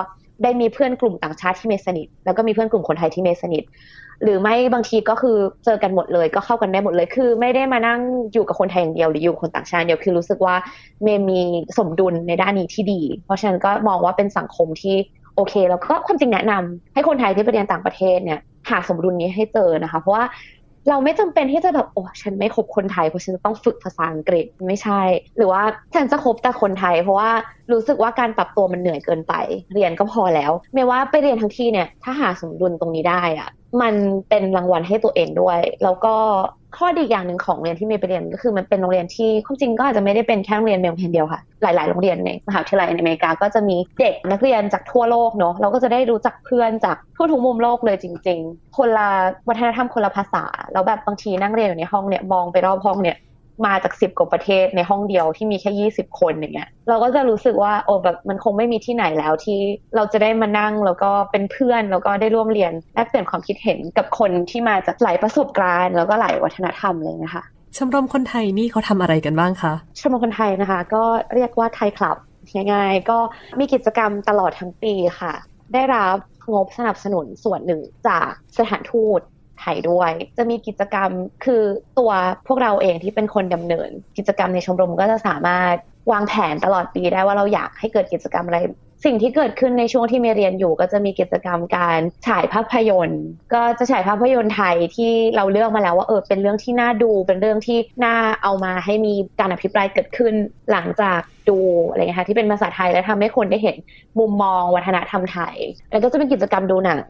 [0.44, 3.64] ได้มีเพื่อนกลุ่มต่างชาติที่เมสนิทแล้วก็มีเพื่อนกลุ่มคนไทยที่เมสนิท
[4.24, 8.00] หรือไม่บางทีก็คือเจอกันหมดเลย ก็เข้ากันได้หมดเลย คือไม่ได้มานั่ง
[8.34, 10.56] อยู่กับคนไทยอย่างเดียวหรืออยู่คนต่างชาติเดียวคือรู้สึกว่า
[11.04, 11.40] เมย์มี
[11.78, 14.96] สมดุลในด้านนี้ที่ดี เพราะฉะนั้นก็มองว่าเป็นสังคมที่
[15.36, 20.24] โอเค แล้วก็ความจริงแนะนำให้คนไทยที่ไปเรียนต่างประเทศเนี่ยหาสมดุลนี้ให้เจอนะคะ เพราะว่า
[20.90, 25.02] เราไม่จำเป็นที่จะแบบโอ้ฉันไม่คบคนไทยเพราะฉันจะต้องฝึกภาษาอังกฤษไม่ใช่
[25.38, 25.64] หรือว่า
[25.96, 27.32] ฉันจะคบแต่คนไทย เพราะว่า
[27.72, 29.34] รู้สึกว่าการปรับตัวมันเหนื่อยเกินไป
[29.74, 33.50] เรียนก็พอแล้ว ไม่ว่าไปเรียนทั้งที่เนี่ยถ้าหาสมดุลตรงนี้ได้อะ
[33.82, 33.96] มัน
[34.30, 36.16] เป็นรางวัลให้ตัวเองด้วย แล้วก็
[36.78, 49.10] ข้อดีอย่างหนึ่งของเรียนที่เมย์ไปเรียนก็คือมันเป็นโรงเรียนที่ความจริงก็อาจจะไม่ได้เป็นแค่โรงเรียนเมย์เพียงเดียวค่ะ หลาย ๆ โรงเรียนในมหาวิทยาลัยในอเมริกาก็จะมีเด็กนักเรียนจากทั่วโลกเนาะเราก็จะได้รู้จักเพื่อนจากทั่วทุกมุมโลกเลยจริง ๆ คนละ
[49.48, 53.18] วัฒนธรรมคนละภาษาแล้วแบบบางทีนั่งเรียนอยู่ในห้องเนี่ยมองไปรอบห้องเนี่ย
[53.66, 59.60] มาจากสิบกว่าประเทศในห้องเดียวที่มีแค่ยี่สิบคนอย่างเงี้ยเราก็จะรู้สึกว่าโอ้แบบมันคงไม่มีที่ไหนแล้วที่
[59.96, 67.44] เราจะได้มานั่งแล้วก็เป็นเพื่อนแล้วก็ได้ร่วมเรียนแลกเปลี่ยนความคิดเห็นกับคนที่มาจากหลายประสบการณ์ แล้วก็หลายวัฒนธรรมเลยนะคะ
[67.78, 72.18] ชมรมคนไทยนี่เขาทำอะไรกันบ้างคะชมรมคนไทยนะคะ ก็เรียกว่าไทยคลับ
[72.72, 73.18] ง่ายๆก็
[73.60, 75.34] มีกิจกรรมตลอดทั้งปีค่ะ
[75.74, 76.18] ได้รับ
[76.54, 79.20] งบสนับสนุนส่วนหนึ่งจากสถานทูต
[79.64, 81.10] ไทยด้วย จะมีกิจกรรม
[81.46, 81.64] คือ
[82.00, 82.12] ตัว
[82.48, 85.76] พวกเราเองที่เป็นคนดำเนิน กิจกรรมในชมรมก็จะสามารถ
[86.12, 88.58] วางแผนตลอดปีได้ว่าเราอยากให้เกิดกิจกรรมอะไร
[89.06, 100.34] สิ่งที่เกิดขึ้นในช่วงที่เมเรียนอยู่ก็จะมีกิจกรรมการฉายภาพยนตร์ ก็จะฉายภาพยนตร์ไทยที่เราเลือกมาแล้วว่าเออเป็นเรื่องที่น่าดูเป็นเรื่องที่น่าเอามาให้มีการอภิปรายเกิดขึ้น
[100.72, 101.58] หลังจากดู
[101.90, 103.78] อะไรเงี้ยค่ะที่เป็นภาษาไทยแล้วทำให้คนได้เห็น
[104.20, 105.56] มุมมองวัฒนธรรมไทย
[105.92, 107.06] แล้วก็จะเป็นกิจกรรมดูหนัง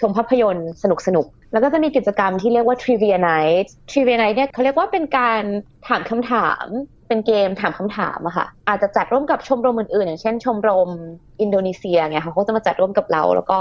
[0.00, 5.42] ชมภาพยนตร์สนุกสนุกแล้วก็จะมีกิจกรรมที่เรียกว่า trivia night trivia night เนี่ยเขาเรียกว่าเป็นการ
[5.86, 6.66] ถามคำถาม
[7.08, 10.90] เป็นเกมถามคำถามอะค่ะ อาจจะจัดร่วมกับชมรมอื่นๆ อย่างเช่น ชมรม
[11.40, 13.60] อินโดนีเซียไงค่ะเขาจะมาจัดร่วมกับเรา แล้วก็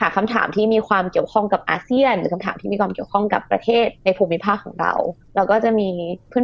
[0.00, 4.92] หาคำถามที่มีความเกี่ยวข้องกับอาเซียน หรือคำถามที่มีความเกี่ยวข้องกับประเทศในภูมิภาคของเรา
[5.36, 5.88] แล้วก็จะมี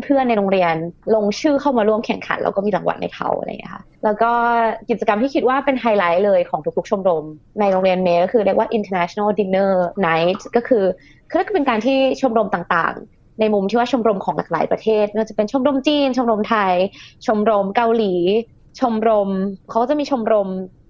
[0.05, 0.75] เพื่อนๆในโรงเรียน
[1.15, 4.33] ลงชื่อเข้ามาร่วมแข่งขัน แล้วก็มีรางวัลให้เขาอะไรอย่างเงี้ยค่ะแล้วก็
[4.91, 7.25] กิจกรรมที่คิดว่าเป็นไฮไลท์เลยของทุกๆ ชมรม
[7.61, 9.73] ในโรงเรียนเมย์ก็คือเรียกว่า international dinner
[10.07, 10.85] night ก็คือ
[11.31, 12.95] คือเป็นการที่ชมรมต่าง
[13.41, 16.75] ในมุมที่ว่าชมรมของหลากหลายประเทศไม่ว่าจะเป็นชมรมจีน ชมรมไทย
[17.27, 18.15] ชมรมเกาหลี
[18.81, 19.31] ชมรม
[19.71, 20.49] เขาจะมีชมรม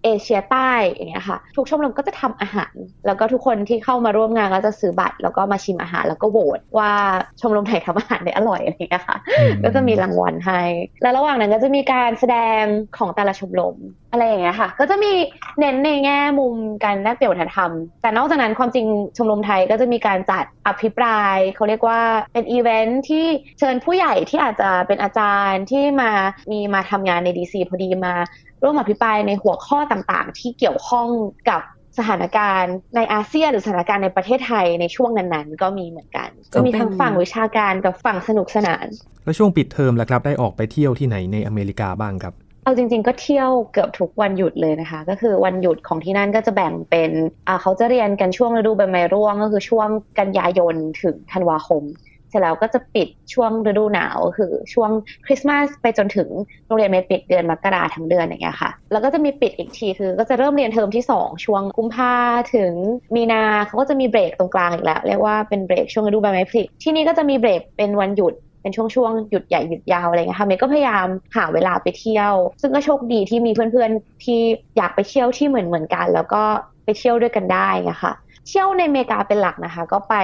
[0.09, 2.75] เอเชียใต้อย่างเงี้ยค่ะทุกชมรมก็จะทำอาหาร
[3.07, 6.93] แล้วก็ทุกคนที่เข้ามาร่วมงานก็จะซื้อบัตร แล้วก็มาชิมอาหารแล้วก็โหวตว่า
[7.41, 9.17] ชมรมไหนทำอาหารได้อร่อยอะไรอย่างเงี้ยค่ะ
[9.65, 10.61] ก็จะมีรางวัลให้
[11.03, 12.63] แล้วระหว่างนั้นก็จะมีการแสดง
[12.97, 13.77] ของแต่ละชมรม
[14.13, 15.13] อะไรอย่างเงี้ยค่ะ ก็จะมี
[15.59, 17.71] เน้นในแง่มุมการแลกเปลี่ยนวัฒนธรรม
[18.03, 22.01] แต่นอกจากนั้นความจริงชมรมไทยก็จะมีการจัดอภิปราย เขาเรียกว่า
[22.33, 23.27] เป็นอีเวนท์ที่
[23.59, 26.11] เชิญผู้ใหญ่ที่อาจจะเป็นอาจารย์ที่มา
[26.51, 28.15] มีมาทำงานในดีซีพอดีมา
[28.63, 31.09] ร่วมอภิปรายในหัวข้อต่างๆ ที่เกี่ยวข้อง
[31.51, 31.63] กับ
[31.99, 38.87] สถานการณ์ในอาเซียนหรือสถานการณ์ในประเทศไทยในช่วงนั้นๆ ก็มีเหมือนกัน ก็มีทั้งฝั่งวิชาการกับฝั่งสนุกสนาน
[39.25, 47.11] แล้วช่วงปิดเทอมล่ะครับได้ออกไปเที่ยวที่ไหนในอเมริกาบ้างครับเอาจริง ๆ ก็เที่ยวเกือบทุกวันหยุดเลยนะคะ ก็คือวันหยุดของที่นั่นก็จะแบ่งเป็น
[47.49, 51.83] อ่าเขาจะเรียนกันช่วงฤดูใบไม้ร่วงก็คือช่วงกันยายนถึงธันวาคม
[52.31, 54.91] เสร็จแล้วก็จะปิดช่วงฤดูหนาวคือช่วง
[55.27, 56.29] คริสต์มาสไปจนถึง
[56.67, 62.15] โรงเรียนเมปิดเดือนมกราทั้งเดือนอย่างเงี้ยค่ะ แล้วก็จะมีปิดอีกทีคือก็จะเริ่มเรียนเทอมที่ 2 ช่วงกุมภา
[62.55, 62.73] ถึง
[63.15, 74.41] มีนาเขาก็จะมีเบรกตรงกลางอีกแล้วเรียกว่าเป็นเบรกช่วงฤดูใบไม้ผลิที่นี่ก็จะมีเบรกเป็นวันหยุดเป็นช่วงช่วงหยุดใหญ่หยุดยาวอะไรเงี้ยค่ะเมย์ก็พยายามหาเวลาไปเที่ยว ซึ่งก็โชคดีที่มีเพื่อนๆที่
[74.77, 76.43] อยากไปเที่ยวที่เหมือนเหมือนกัน แล้วก็
[76.85, 78.13] ไปเที่ยวด้วยกันได้นะคะ
[78.49, 80.15] เที่ยวในอเมริกาเป็นหลักนะคะ ก็ไป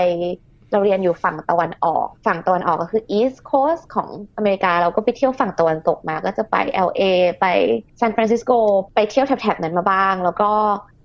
[0.74, 6.56] เราเรียนอยู่ฝั่งตะวันออก ฝั่งตะวันออกก็คือ East Coast ของอเมริกา เราก็ไปเที่ยวฝั่งตะวันตกมา ก็จะไป
[6.88, 7.02] LA
[7.40, 7.46] ไป
[8.00, 8.52] ซานฟรานซิสโก
[8.94, 10.50] ไปเที่ยวแถบๆนั้นมาบ้าง แล้วก็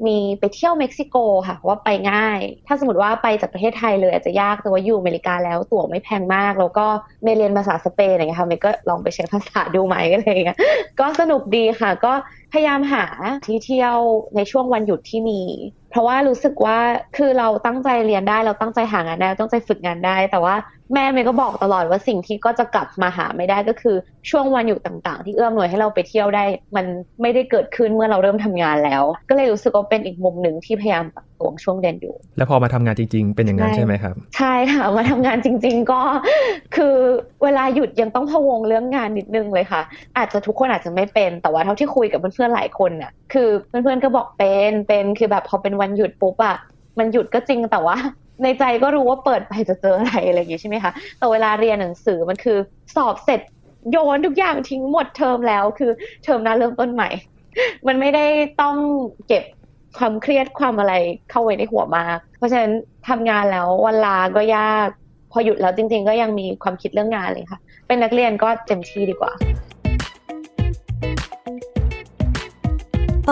[0.08, 1.15] มีไปเที่ยวเม็กซิโก
[1.47, 6.86] ค่ะว่าไปง่าย ถ้าสมมติว่าไปจากประเทศไทยเลยอาจจะยากแต่ว่าอยู่อเมริกาแล้วตั๋วไม่แพงมาก แล้วก็
[7.23, 10.58] เมเรียนภาษาสเปนอะไรเงี้ยค่ะเมก็ลองไปเช็คภาษาดูไหมอะไรเงี้ย
[10.99, 12.13] ก็สนุกดีค่ะ ก็
[12.51, 13.05] พยายามหา
[13.45, 13.97] ที่เที่ยว
[14.35, 15.41] ในช่วงวันหยุดที่มี
[15.91, 16.77] เพราะว่ารู้สึกว่า
[17.17, 20.55] คือเราตั้งใจเรียนได้เราตั้งใจหางานได้ตั้งใจฝึกงานได้ แต่ว่า
[20.93, 23.95] แม่เมย์ก็บอกตลอดว่าสิ่งที่ก็จะกลับมาหาไม่ได้ก็คือ
[24.29, 26.43] ช่วงวันอยู่ต่างๆ ที่เอื้อมหน่วยให้เราไปเที่ยวได้
[26.75, 26.85] มัน
[27.21, 36.01] ไม่ได้เกิดขึ้นเมื่อเราเริ่มทำงานแล้ว ก็เลยรู้สึกว่าเป็นอีกมุมหนึ่งที่พยายามปรับตัวช่วงเรียนอยู่ แล้วพอมาทำงานจริง ๆ เป็นอย่างนั้นใช่ไหมครับ ใช่ค่ะมาทำงานจริง ๆ ก็
[36.75, 36.95] คือ
[37.43, 39.81] เวลาหยุดยังต้องพะวงเรื่องงานนิดนึงเลยค่ะ
[40.17, 46.58] อาจจะทุกคนอาจจะไม่เป็นแต่ว่าเท่าที่คุยกับเพื่อนๆหลายคนน่ะคือเพื่อนๆก็บอกเป็นเป็นคือแบบพอเป็นวันหยุดปุ๊บอะ
[46.99, 47.97] มันหยุดก็จริงแต่ว่า
[48.43, 52.58] ในใจก็รู้ว่าเปิดไปจะเจออะไรอะไรอย่างงี้ใช่ไหมคะแต่เวลาเรียนหนังสือมันคือ
[52.95, 53.41] สอบเสร็จ
[53.91, 55.91] โยนทุกอย่างทิ้งหมดเทอมแล้ว คือ
[56.23, 57.10] เทอมหน้าเริ่มต้นใหม่
[57.88, 58.25] มันไม่ได้
[58.62, 58.75] ต้อง
[59.28, 59.43] เก็บ
[59.97, 60.93] ความเครียดความอะไร
[61.30, 62.71] เข้าไว้ในหัวมาก เพราะฉะนั้น
[63.10, 64.88] ทำงานแล้ววันลาก็ยาก
[65.32, 69.32] พอหยุดแล้วจริง ๆ ก็ยังมีความคิดเรื่องงานเลยค่ะ เป็นนักเรียนก็เต็มที่ดีกว่า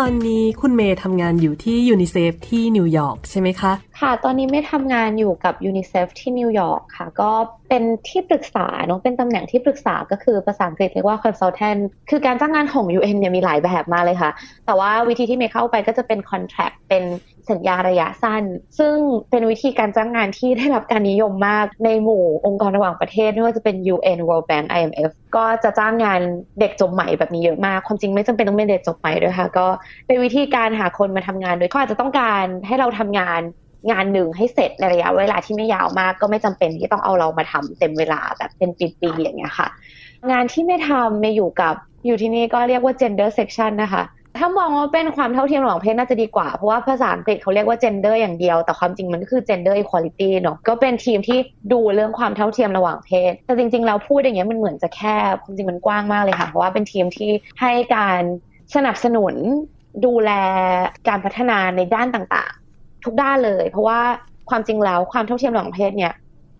[0.01, 7.31] ตอนนี้คุณเมย์ทำงานอยู่ที่ยูนิเซฟที่นิวยอร์กใช่ไหมคะ ค่ะ ตอนนี้เมย์ทำงานอยู่กับยูนิเซฟที่นิวยอร์กค่ะ ก็
[7.69, 14.31] เป็นที่ปรึกษาเนาะเป็นตำแหน่งที่ปรึกษาก็คือภาษาอังกฤษเรียกว่า consultant คือการจ้างงานของ UN เนี่ยมีหลายแบบมาเลยค่ะ
[14.65, 17.03] แต่ว่าวิธีที่เมย์เข้าไปก็จะเป็น contract เป็น
[17.49, 18.43] สัญญาระยะสั้น
[18.79, 18.95] ซึ่ง
[19.29, 26.19] เป็นวิธีการจ้างงานที่ได้รับการนิยมมากในหมู่องค์กรระหว่างประเทศไม่ว่าจะเป็น UN World Bank IMF ก็จะจ้างงาน
[26.59, 29.67] เด็กจบใหม่แบบนี้เยอะมาก ความจริงไม่จำเป็นต้องเป็นเด็กจบใหม่ด้วยค่ะ ก็
[30.07, 33.41] เป็นวิธีการหาคนมาทำงานโดยเขาอาจจะต้องการให้เราทำงาน
[33.91, 39.67] งานหนึ่งให้เสร็จในระยะเวลาที่ไม่ยาวมาก ก็ไม่จำเป็นที่ต้องเอาเรามาทำเต็มเวลาแบบเป็นปีๆอย่างเงี้ยค่ะ
[40.31, 41.73] งานที่ไม่ทำไม่อยู่กับ
[42.05, 44.03] อยู่ที่นี่ก็เรียกว่า gender section นะคะ
[44.41, 51.39] ถ้ามองว่าเป็นความเท่าเทียมระหว่างเพศน่าจะดีกว่า เพราะว่าภาษาอังกฤษเขาเรียกว่า gender อย่างเดียว แต่ความจริงมันก็คือ gender equality เนาะก็เป็นทีมที่
[51.73, 58.21] ดูเรื่องความเท่าเทียมระหว่างเพศ แต่จริง ๆ เราพูดอย่างเงี้ยมันเหมือนจะแคบความจริงมันกว้างมากเลยค่ะ เพราะว่าเป็นทีมที่ให้การ
[58.75, 59.35] สนับสนุน
[60.05, 60.31] ดูแล
[61.07, 62.53] การพัฒนาในด้านต่าง
[63.05, 63.99] ทุกด้านเลย เพราะว่า
[64.49, 66.13] ความจริงแล้วความเท่าเทียมระหว่างเพศเนี่ย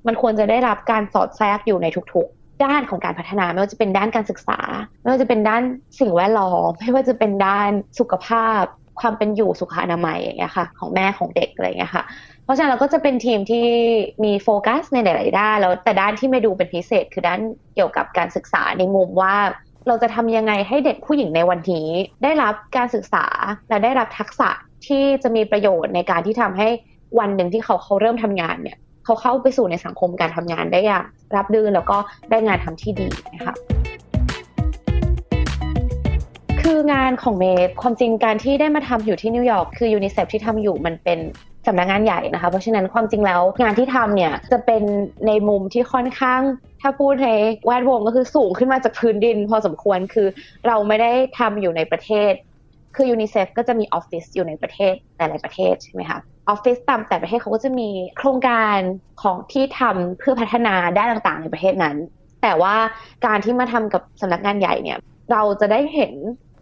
[0.07, 4.59] มันควรจะได้รับการสอดแทรกอยู่ในทุกๆ ด้านของการพัฒนาไม่ว่าจะเป็นด้านการศึกษา
[5.01, 5.61] ไม่ว่าจะเป็นด้าน
[5.99, 7.69] สิ่งแวดล้อมไม่ว่าจะเป็นด้าน
[7.99, 8.63] สุขภาพ
[9.01, 12.03] ความเป็นอยู่สุขอนามัยอย่างเงี้ยค่ะ ของแม่ของเด็กอะไรเงี้ยค่ะ
[12.43, 13.67] เพราะฉะนั้นเราก็จะเป็นทีมที่
[14.23, 17.39] มีโฟกัสในหลาย ๆ ด้านแล้วแต่ด้านที่ไม่ดูเป็นพิเศษ คือด้าน
[17.75, 19.35] เกี่ยวกับการศึกษาในมุมว่า
[19.87, 21.87] เราจะทำยังไงให้เด็กผู้หญิงในวันนี้
[22.23, 23.25] ได้รับการศึกษา
[23.69, 24.49] และได้รับทักษะ
[24.87, 26.67] ที่จะมีประโยชน์ในการที่ทำให้
[27.19, 31.03] วันหนึ่งที่เขาเขาเริ่มทำงานเนี่ยเขาเข้าไปสู่ในสังคมการทำงานได้อย่าง
[31.35, 31.97] รับรื่นแล้วก็
[32.29, 33.53] ได้งานทำที่ดีนะคะ
[36.61, 41.19] คืองานของเมย์ความจริงการที่ได้มาทำอยู่ที่นิวยอร์กคือยูนิเซฟที่ทำอยู่มันเป็น
[41.67, 44.83] สำนักงานใหญ่นะคะ เพราะฉะนั้นความจริงแล้วงานที่ทำเนี่ยจะเป็น
[45.27, 46.41] ในมุมที่ค่อนข้าง
[46.81, 47.29] ถ้าพูดใน
[47.65, 50.27] แวดวงก็คือสูงขึ้นมาจากพื้นดิน พอสมควรคือ
[50.67, 52.33] เราไม่ได้ทำอยู่ในประเทศ
[52.95, 58.77] คือยูนิเซฟก็จะมีออฟฟิศอยู่ในประเทศหลายประเทศใช่ไหมคะออฟฟิศตามแต่ประเทศเขาก็จะมีโครงการ
[59.21, 61.95] ของที่ทำเพื่อพัฒนาด้านต่างๆ ในประเทศนั้น
[62.43, 62.75] แต่ว่า
[63.25, 64.97] การที่มาทำกับสำนักงานใหญ่เนี่ย
[65.31, 66.13] เราจะได้เห็น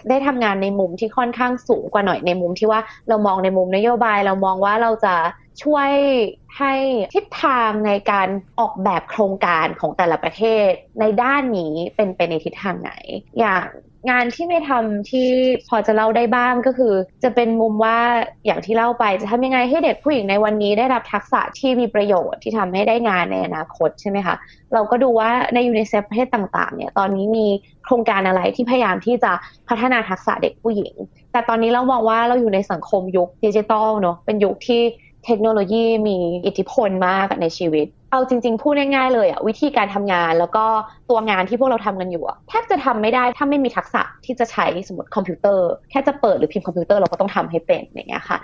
[0.09, 5.15] ได้ทำงานในมุมที่ค่อนข้างสูงกว่าหน่อยในมุมที่ว่าเรามองในมุมนโยบาย เรามองว่าเราจะ
[5.63, 5.91] ช่วย
[6.59, 6.73] ให้
[7.15, 8.27] ทิศทางในการ
[8.59, 12.91] ออกแบบโครงการของแต่ละประเทศ ในด้านนี้เป็นไปในทิศทางไหน
[13.39, 13.65] อย่าง
[14.09, 15.29] งานที่ไม่ทำที่
[15.69, 17.97] พอจะเล่าได้บ้างก็คือ จะเป็นมุมว่า
[18.45, 24.35] อย่างที่เล่าไปจะทำยังไงให้เด็กผู้หญิงในวันนี้ได้รับทักษะที่มีประโยชน์ที่ทำให้ได้งานในอนาคตใช่ไหมคะ
[24.73, 27.47] เราก็ดูว่าในยูนิเซฟประเทศต่างๆเนี่ยตอนนี้มี
[27.85, 29.31] โครงการอะไรที่พยายามที่จะ
[29.69, 30.93] พัฒนาทักษะเด็กผู้หญิง
[31.31, 34.81] แต่ตอนนี้เรามองว่าเราอยู่ในสังคมยุคดิจิตอลเนาะเป็นยุคที่
[35.25, 40.65] เทคโนโลยีมีอิทธิพลมากในชีวิต เอาจริง ๆ พูดง่ายๆเลยอะวิธีการทำงานแล้วก็
[41.09, 48.37] ตัวงานที่พวกเราทำกันอยู่อะแทบจะทำไม่ได้ถ้าไม่มีทักษะที่จะใช้สมมติคอมพิวเตอร์ แค่จะเปิดหรือพิมพ์คอมพิวเตอร์เราก็ต้องทำให้เป็นอย่างเงี้ยค่ะ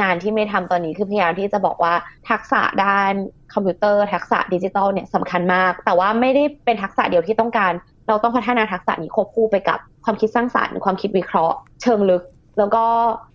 [0.00, 1.94] งานที่เมย์ทำตอนนี้คือพยายามที่จะบอกว่า
[2.30, 3.12] ทักษะด้าน
[3.54, 7.72] คอมพิวเตอร์ทักษะดิจิทัลเนี่ยสำคัญมาก แต่ว่าไม่ได้เป็นทักษะเดียวที่ต้องการ
[8.08, 12.22] เราต้องพัฒนาทักษะนี้ควบคู่ไปกับความคิดสร้างสรรค์ความคิดวิเคราะห์ เชิงลึก
[12.58, 12.84] แล้วก็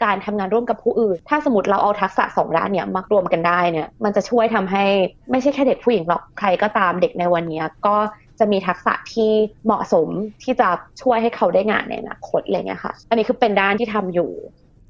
[0.03, 4.84] การทำงานร่วมกับผู้อื่น ถ้าสมมติเราเอาทักษะสองด้านเนี่ยมารวมกันได้เนี่ย มันจะช่วยทำให้
[5.32, 7.95] ไม่ใช่แค่เด็กผู้หญิงหรอก ใครก็ตามเด็กในวันนี้ก็
[8.39, 9.32] จะมีทักษะที่
[9.65, 10.08] เหมาะสม
[10.43, 10.69] ที่จะ
[11.01, 14.32] ช่วยให้เขาได้งานในอนาคตอะไรเงี้ยค่ะ อันนี้คือเป็นด้านที่ทำอยู่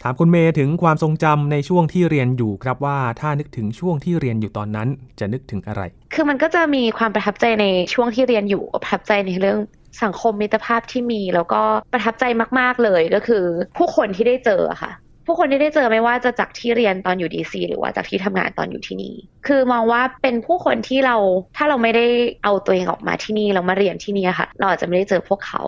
[0.04, 4.88] ถามคุณเมย์ถึงความทรงจำในช่วงที่เรียนอยู่ครับว่าถ้านึกถึงช่วงที่เรียนอยู่ตอนนั้น
[5.20, 5.82] จะนึกถึงอะไร
[6.13, 9.58] คือมันก็จะมีความประทับใจในช่วงที่เรียนอยู่ประทับใจในเรื่อง
[10.04, 11.62] สังคมมิตรภาพที่มี แล้วก็
[11.94, 12.24] ประทับใจ
[12.60, 13.44] มาก ๆเลยก็คือ
[13.78, 14.92] ผู้คนที่ได้เจอค่ะ
[15.26, 19.16] ผู้คนที่ได้เจอไม่ว่าจะจากที่เรียนตอนอยู่ดีซีหรือว่าจากที่ทำงานตอนอยู่ที่นี่
[19.48, 21.16] คือมองว่าเป็นผู้คนที่เรา
[21.58, 22.06] ถ้าเราไม่ได้
[22.44, 25.62] เอาตัวเองออกมาที่นี่เรามาเรียนที่นี่ค่ะ เราอาจจะไม่ได้เจอพวกเขา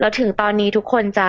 [0.00, 1.28] แล้วถึงตอนนี้ทุกคนจะ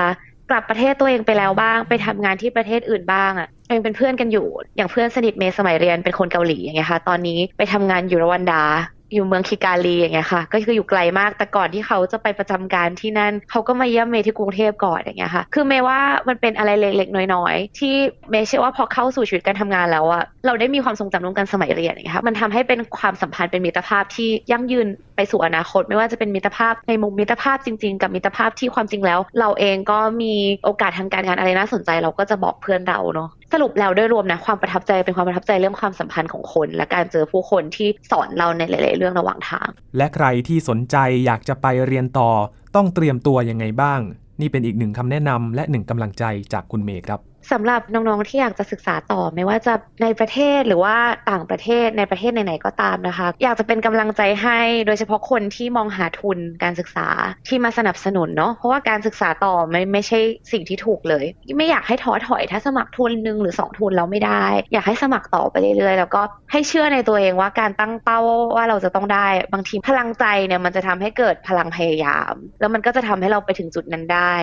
[0.49, 8.63] กลับประเทศตัวเองไปแล้วบ้างไปทำงานที่ประเทศอื่นบ้างอะ่ะยังเป็นเพื่อนกันอยู่ อย่างเพื่อนสนิทเมย์สมัยเรียนเป็นคนเกาหลีอย่างเงี้ยค่ะ ตอนนี้ไปทำงานอยู่รวันดา
[9.13, 17.93] อยู่เมืองคิกาลีอย่างเงี้ยค่ะ ก็คืออยู่ไกลมากแต่ก่อนที่เขาจะไปประจำการที่นั่นเขาก็มาเยี่ยมเมย์ที่กรุงเทพก่อนอย่างเงี้ยค่ะ คือเมย์ว่ามันเป็นอะไรเล็กๆน้อยๆที่
[18.29, 42.29] เมย์เชื่อว่าพอเข้าสู่ชีวิตการทำงานแล้วอะเราได้มีความทรงจำร่วมกันสมัยเรียนอย่างเงี้ยค่ะมันทำให้เป็นความสัมพันธ์เป็นมิตรภาพที่ยั่งยืนไปสู่อนาคต ไม่ว่าจะเป็นมิตรภาพในมุมมิตรภาพจริง ๆ กับมิตรภาพที่ความจริงแล้ว เราเองก็มีโอกาสทางการงานอะไรน่าสนใจ เราก็จะบอกเพื่อนเราเนาะ สรุปแล้วโดยรวมนะความประทับใจเป็นความประทับใจเรื่องความสัมพันธ์ของคน และการเจอผู้คนที่สอนเราในหลาย ๆ เรื่องระหว่างทาง และใครที่สนใจอยากจะไปเรียนต่อ
[42.75, 43.99] ต้องเตรียมตัวยังไงบ้าง
[44.41, 47.19] นี่เป็นอีกหนึ่งคำแนะนำและหนึ่งกำลังใจจากคุณเมย์ครับ
[47.51, 50.95] สำหรับน้องๆที่อยากจะศึกษาต่อไม่ว่าจะในประเทศหรือว่า
[51.31, 57.07] ต่างประเทศในประเทศไหนๆก็ตามนะคะ อยากจะเป็นกำลังใจให้โดยเฉพาะคนที่มองหาทุนการศึกษา
[57.47, 60.19] ที่มาสนับสนุนเนาะเพราะว่าการศึกษาต่อไม่ไม่ใช่
[60.51, 61.25] สิ่งที่ถูกเลย
[61.57, 68.19] ไม่อยากให้ท้อถอยถ้าสมัครทุนหนึ่งหรือ 2 ทุนแล้วไม่ได้ อยากให้สมัครต่อไปเรื่อยๆแล้วก็ให้เชื่อในตัวเองว่าการตั้งเป้า
[68.55, 74.35] ว่าเราจะต้องได้บางทีพลังใจเนี่ยมันจะทำให้เกิดพลังพยายาม แล้วมันก็จะทำให้เราไปถึงจุดนั้นได้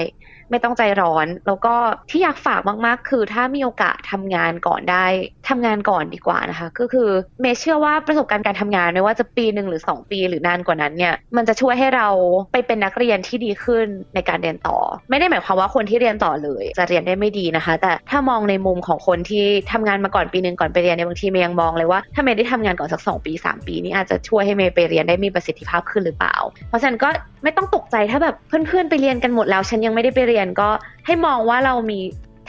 [0.52, 1.74] ไม่ต้องใจร้อน แล้วก็
[2.10, 5.06] ที่อยากฝากมากๆ คือถ้ามีโอกาสทำงานก่อนได้
[5.48, 7.08] ทำงานก่อนดีกว่านะคะ ก็คือ
[7.40, 12.08] เมเชื่อว่าประสบการณ์การทำงานไม่ว่าจะปีหนึ่งหรือ 2 ปีหรือนานกว่านั้นเนี่ยมันจะช่วยให้เรา
[12.52, 14.78] ไปเป็นนักเรียนที่ดีขึ้นในการเรียนต่อ
[15.10, 26.36] ไม่ได้หมายความว่าคนที่เรียนต่อเลย จะเรียนได้ไม่ดีนะคะ แต่ถ้ามองในมุมของคนที่ทำงานมาก่อนปีหนึ่งก่อนไปเรียนในบางทีเมย์ยังมองเลยว่าถ้าเมย์ได้ทำงานก่อนสัก 2 ปี 3 ปีนี้อาจจะช่วยให้เมย์ไปเรียนได้มีประสิทธิภาพขึ้นหรือเปล่า
[26.68, 27.08] เพราะฉะนั้นก็
[27.44, 30.68] ไม่ต้องตกใจถ้าแบบเพื่อนๆไปเรียนกันหมดแล้วฉันยังไม่ได้ไปเรียนก็
[31.06, 32.00] ให้มองว่าเรามี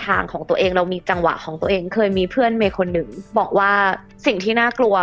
[0.06, 3.72] ทางของตัวเองเรามีจังหวะของตัวเอง เคยมีเพื่อนเมย์คนหนึ่ง บอกว่า
[4.26, 4.96] สิ่งที่น่ากลัว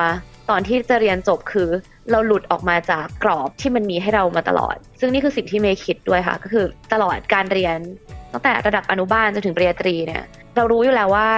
[0.50, 1.68] ตอนที่จะเรียนจบคือ
[2.10, 7.76] เราหลุดออกมาจากกรอบที่มันมีให้เรามาตลอด ซึ่งนี่คือสิ่งที่เมย์คิดด้วยค่ะ ก็คือตลอดการเรียน
[8.32, 10.24] ตั้งแต่ระดับอนุบาลจนถึงปริญญาตรีเนี่ย
[10.56, 11.28] เรารู้อยู่แล้วว่า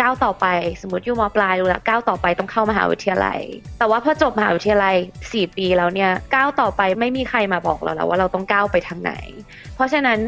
[0.00, 0.46] ก้าวต่อไป
[0.82, 3.40] สมมติอยู่มปลายรู้แล้วก้าวต่อไปต้องเข้ามหาวิทยาลัย
[3.78, 9.12] แต่ว่าพอจบมหาวิทยาลัย 4 ปีแล้วเนี่ยก้าวต่อไปไม่มีใครมาบอกเราแล้วว่าเราต้องก้าวไปทางไหน
[9.74, 10.18] เพราะฉะนั้น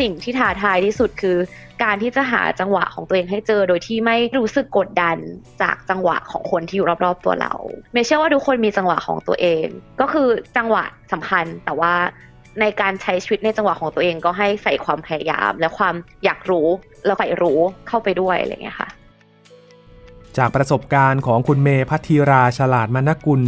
[0.00, 1.36] สิ่งที่ท้าทายที่สุดคือ
[1.82, 5.16] การที่จะหาจังหวะของตัวเองให้เจอ โดยที่ไม่รู้สึกกดดัน
[5.62, 7.54] จากจังหวะของคนที่อยู่รอบๆตัวเรา
[7.92, 9.66] เมเชื่อว่าทุกคนมีจังหวะของตัวเอง
[10.00, 11.94] ก็คือจังหวะสำคัญแต่ว่า
[12.60, 16.68] ในการใช้ชีวิตในจังหวะของตัวเองก็ให้ใส่ความพยายาม และความอยากรู้
[17.04, 18.88] แล้วใฝ่รู้เข้าไปด้วยอะไรเงี้ยค่ะ
[20.38, 23.42] จากประสบการณ์ของคุณเมย์พัทธีราฉลาดมณกุล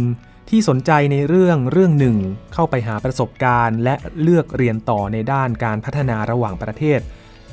[0.49, 2.17] ที่สนใจในเรื่องเรื่องหนึ่ง
[2.53, 6.99] เข้าไปหาประสบการณ์ และเลือกเรียนต่อในด้านการพัฒนาระหว่างประเทศ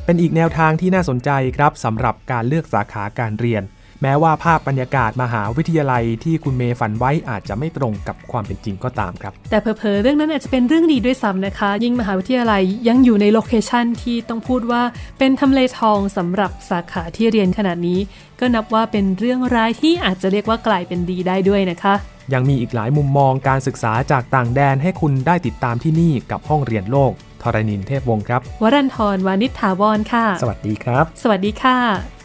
[0.04, 3.62] เป็นอีกแนวทางที่น่าสนใจครับสำหรับการเลือกสาขาการเรียน
[4.02, 14.82] แม้ว่าภาพบรรยากาศมหาวิทยาลัยที่คุณเมย์ฝันไว้อาจจะไม่ตรงกับความเป็นจริงก็ตามครับ แต่เพอๆเรื่องนั้นอาจจะเป็นเรื่องดีด้วยซ้ำนะคะ ยิ่งมหาวิทยาลัยยังอยู่ในโลเคชันที่ต้องพูดว่า
[15.18, 18.00] เป็นทำเลทองสำหรับสาขาที่เรียนขนาดนี้
[18.40, 21.94] ก็นับว่าเป็นเรื่องร้ายที่อาจจะเรียกว่ากลายเป็นดีได้ด้วยนะคะ
[22.35, 32.15] ยังมีอีกหลายมุมมองการศึกษาจากต่างแดนให้คุณได้ติดตามที่นี่กับห้องเรียนโลก ทรณินเทพวงศ์ครับ วรันทรวานิชถาวรค่ะ สวัสดีครับ สวัสดีค่ะ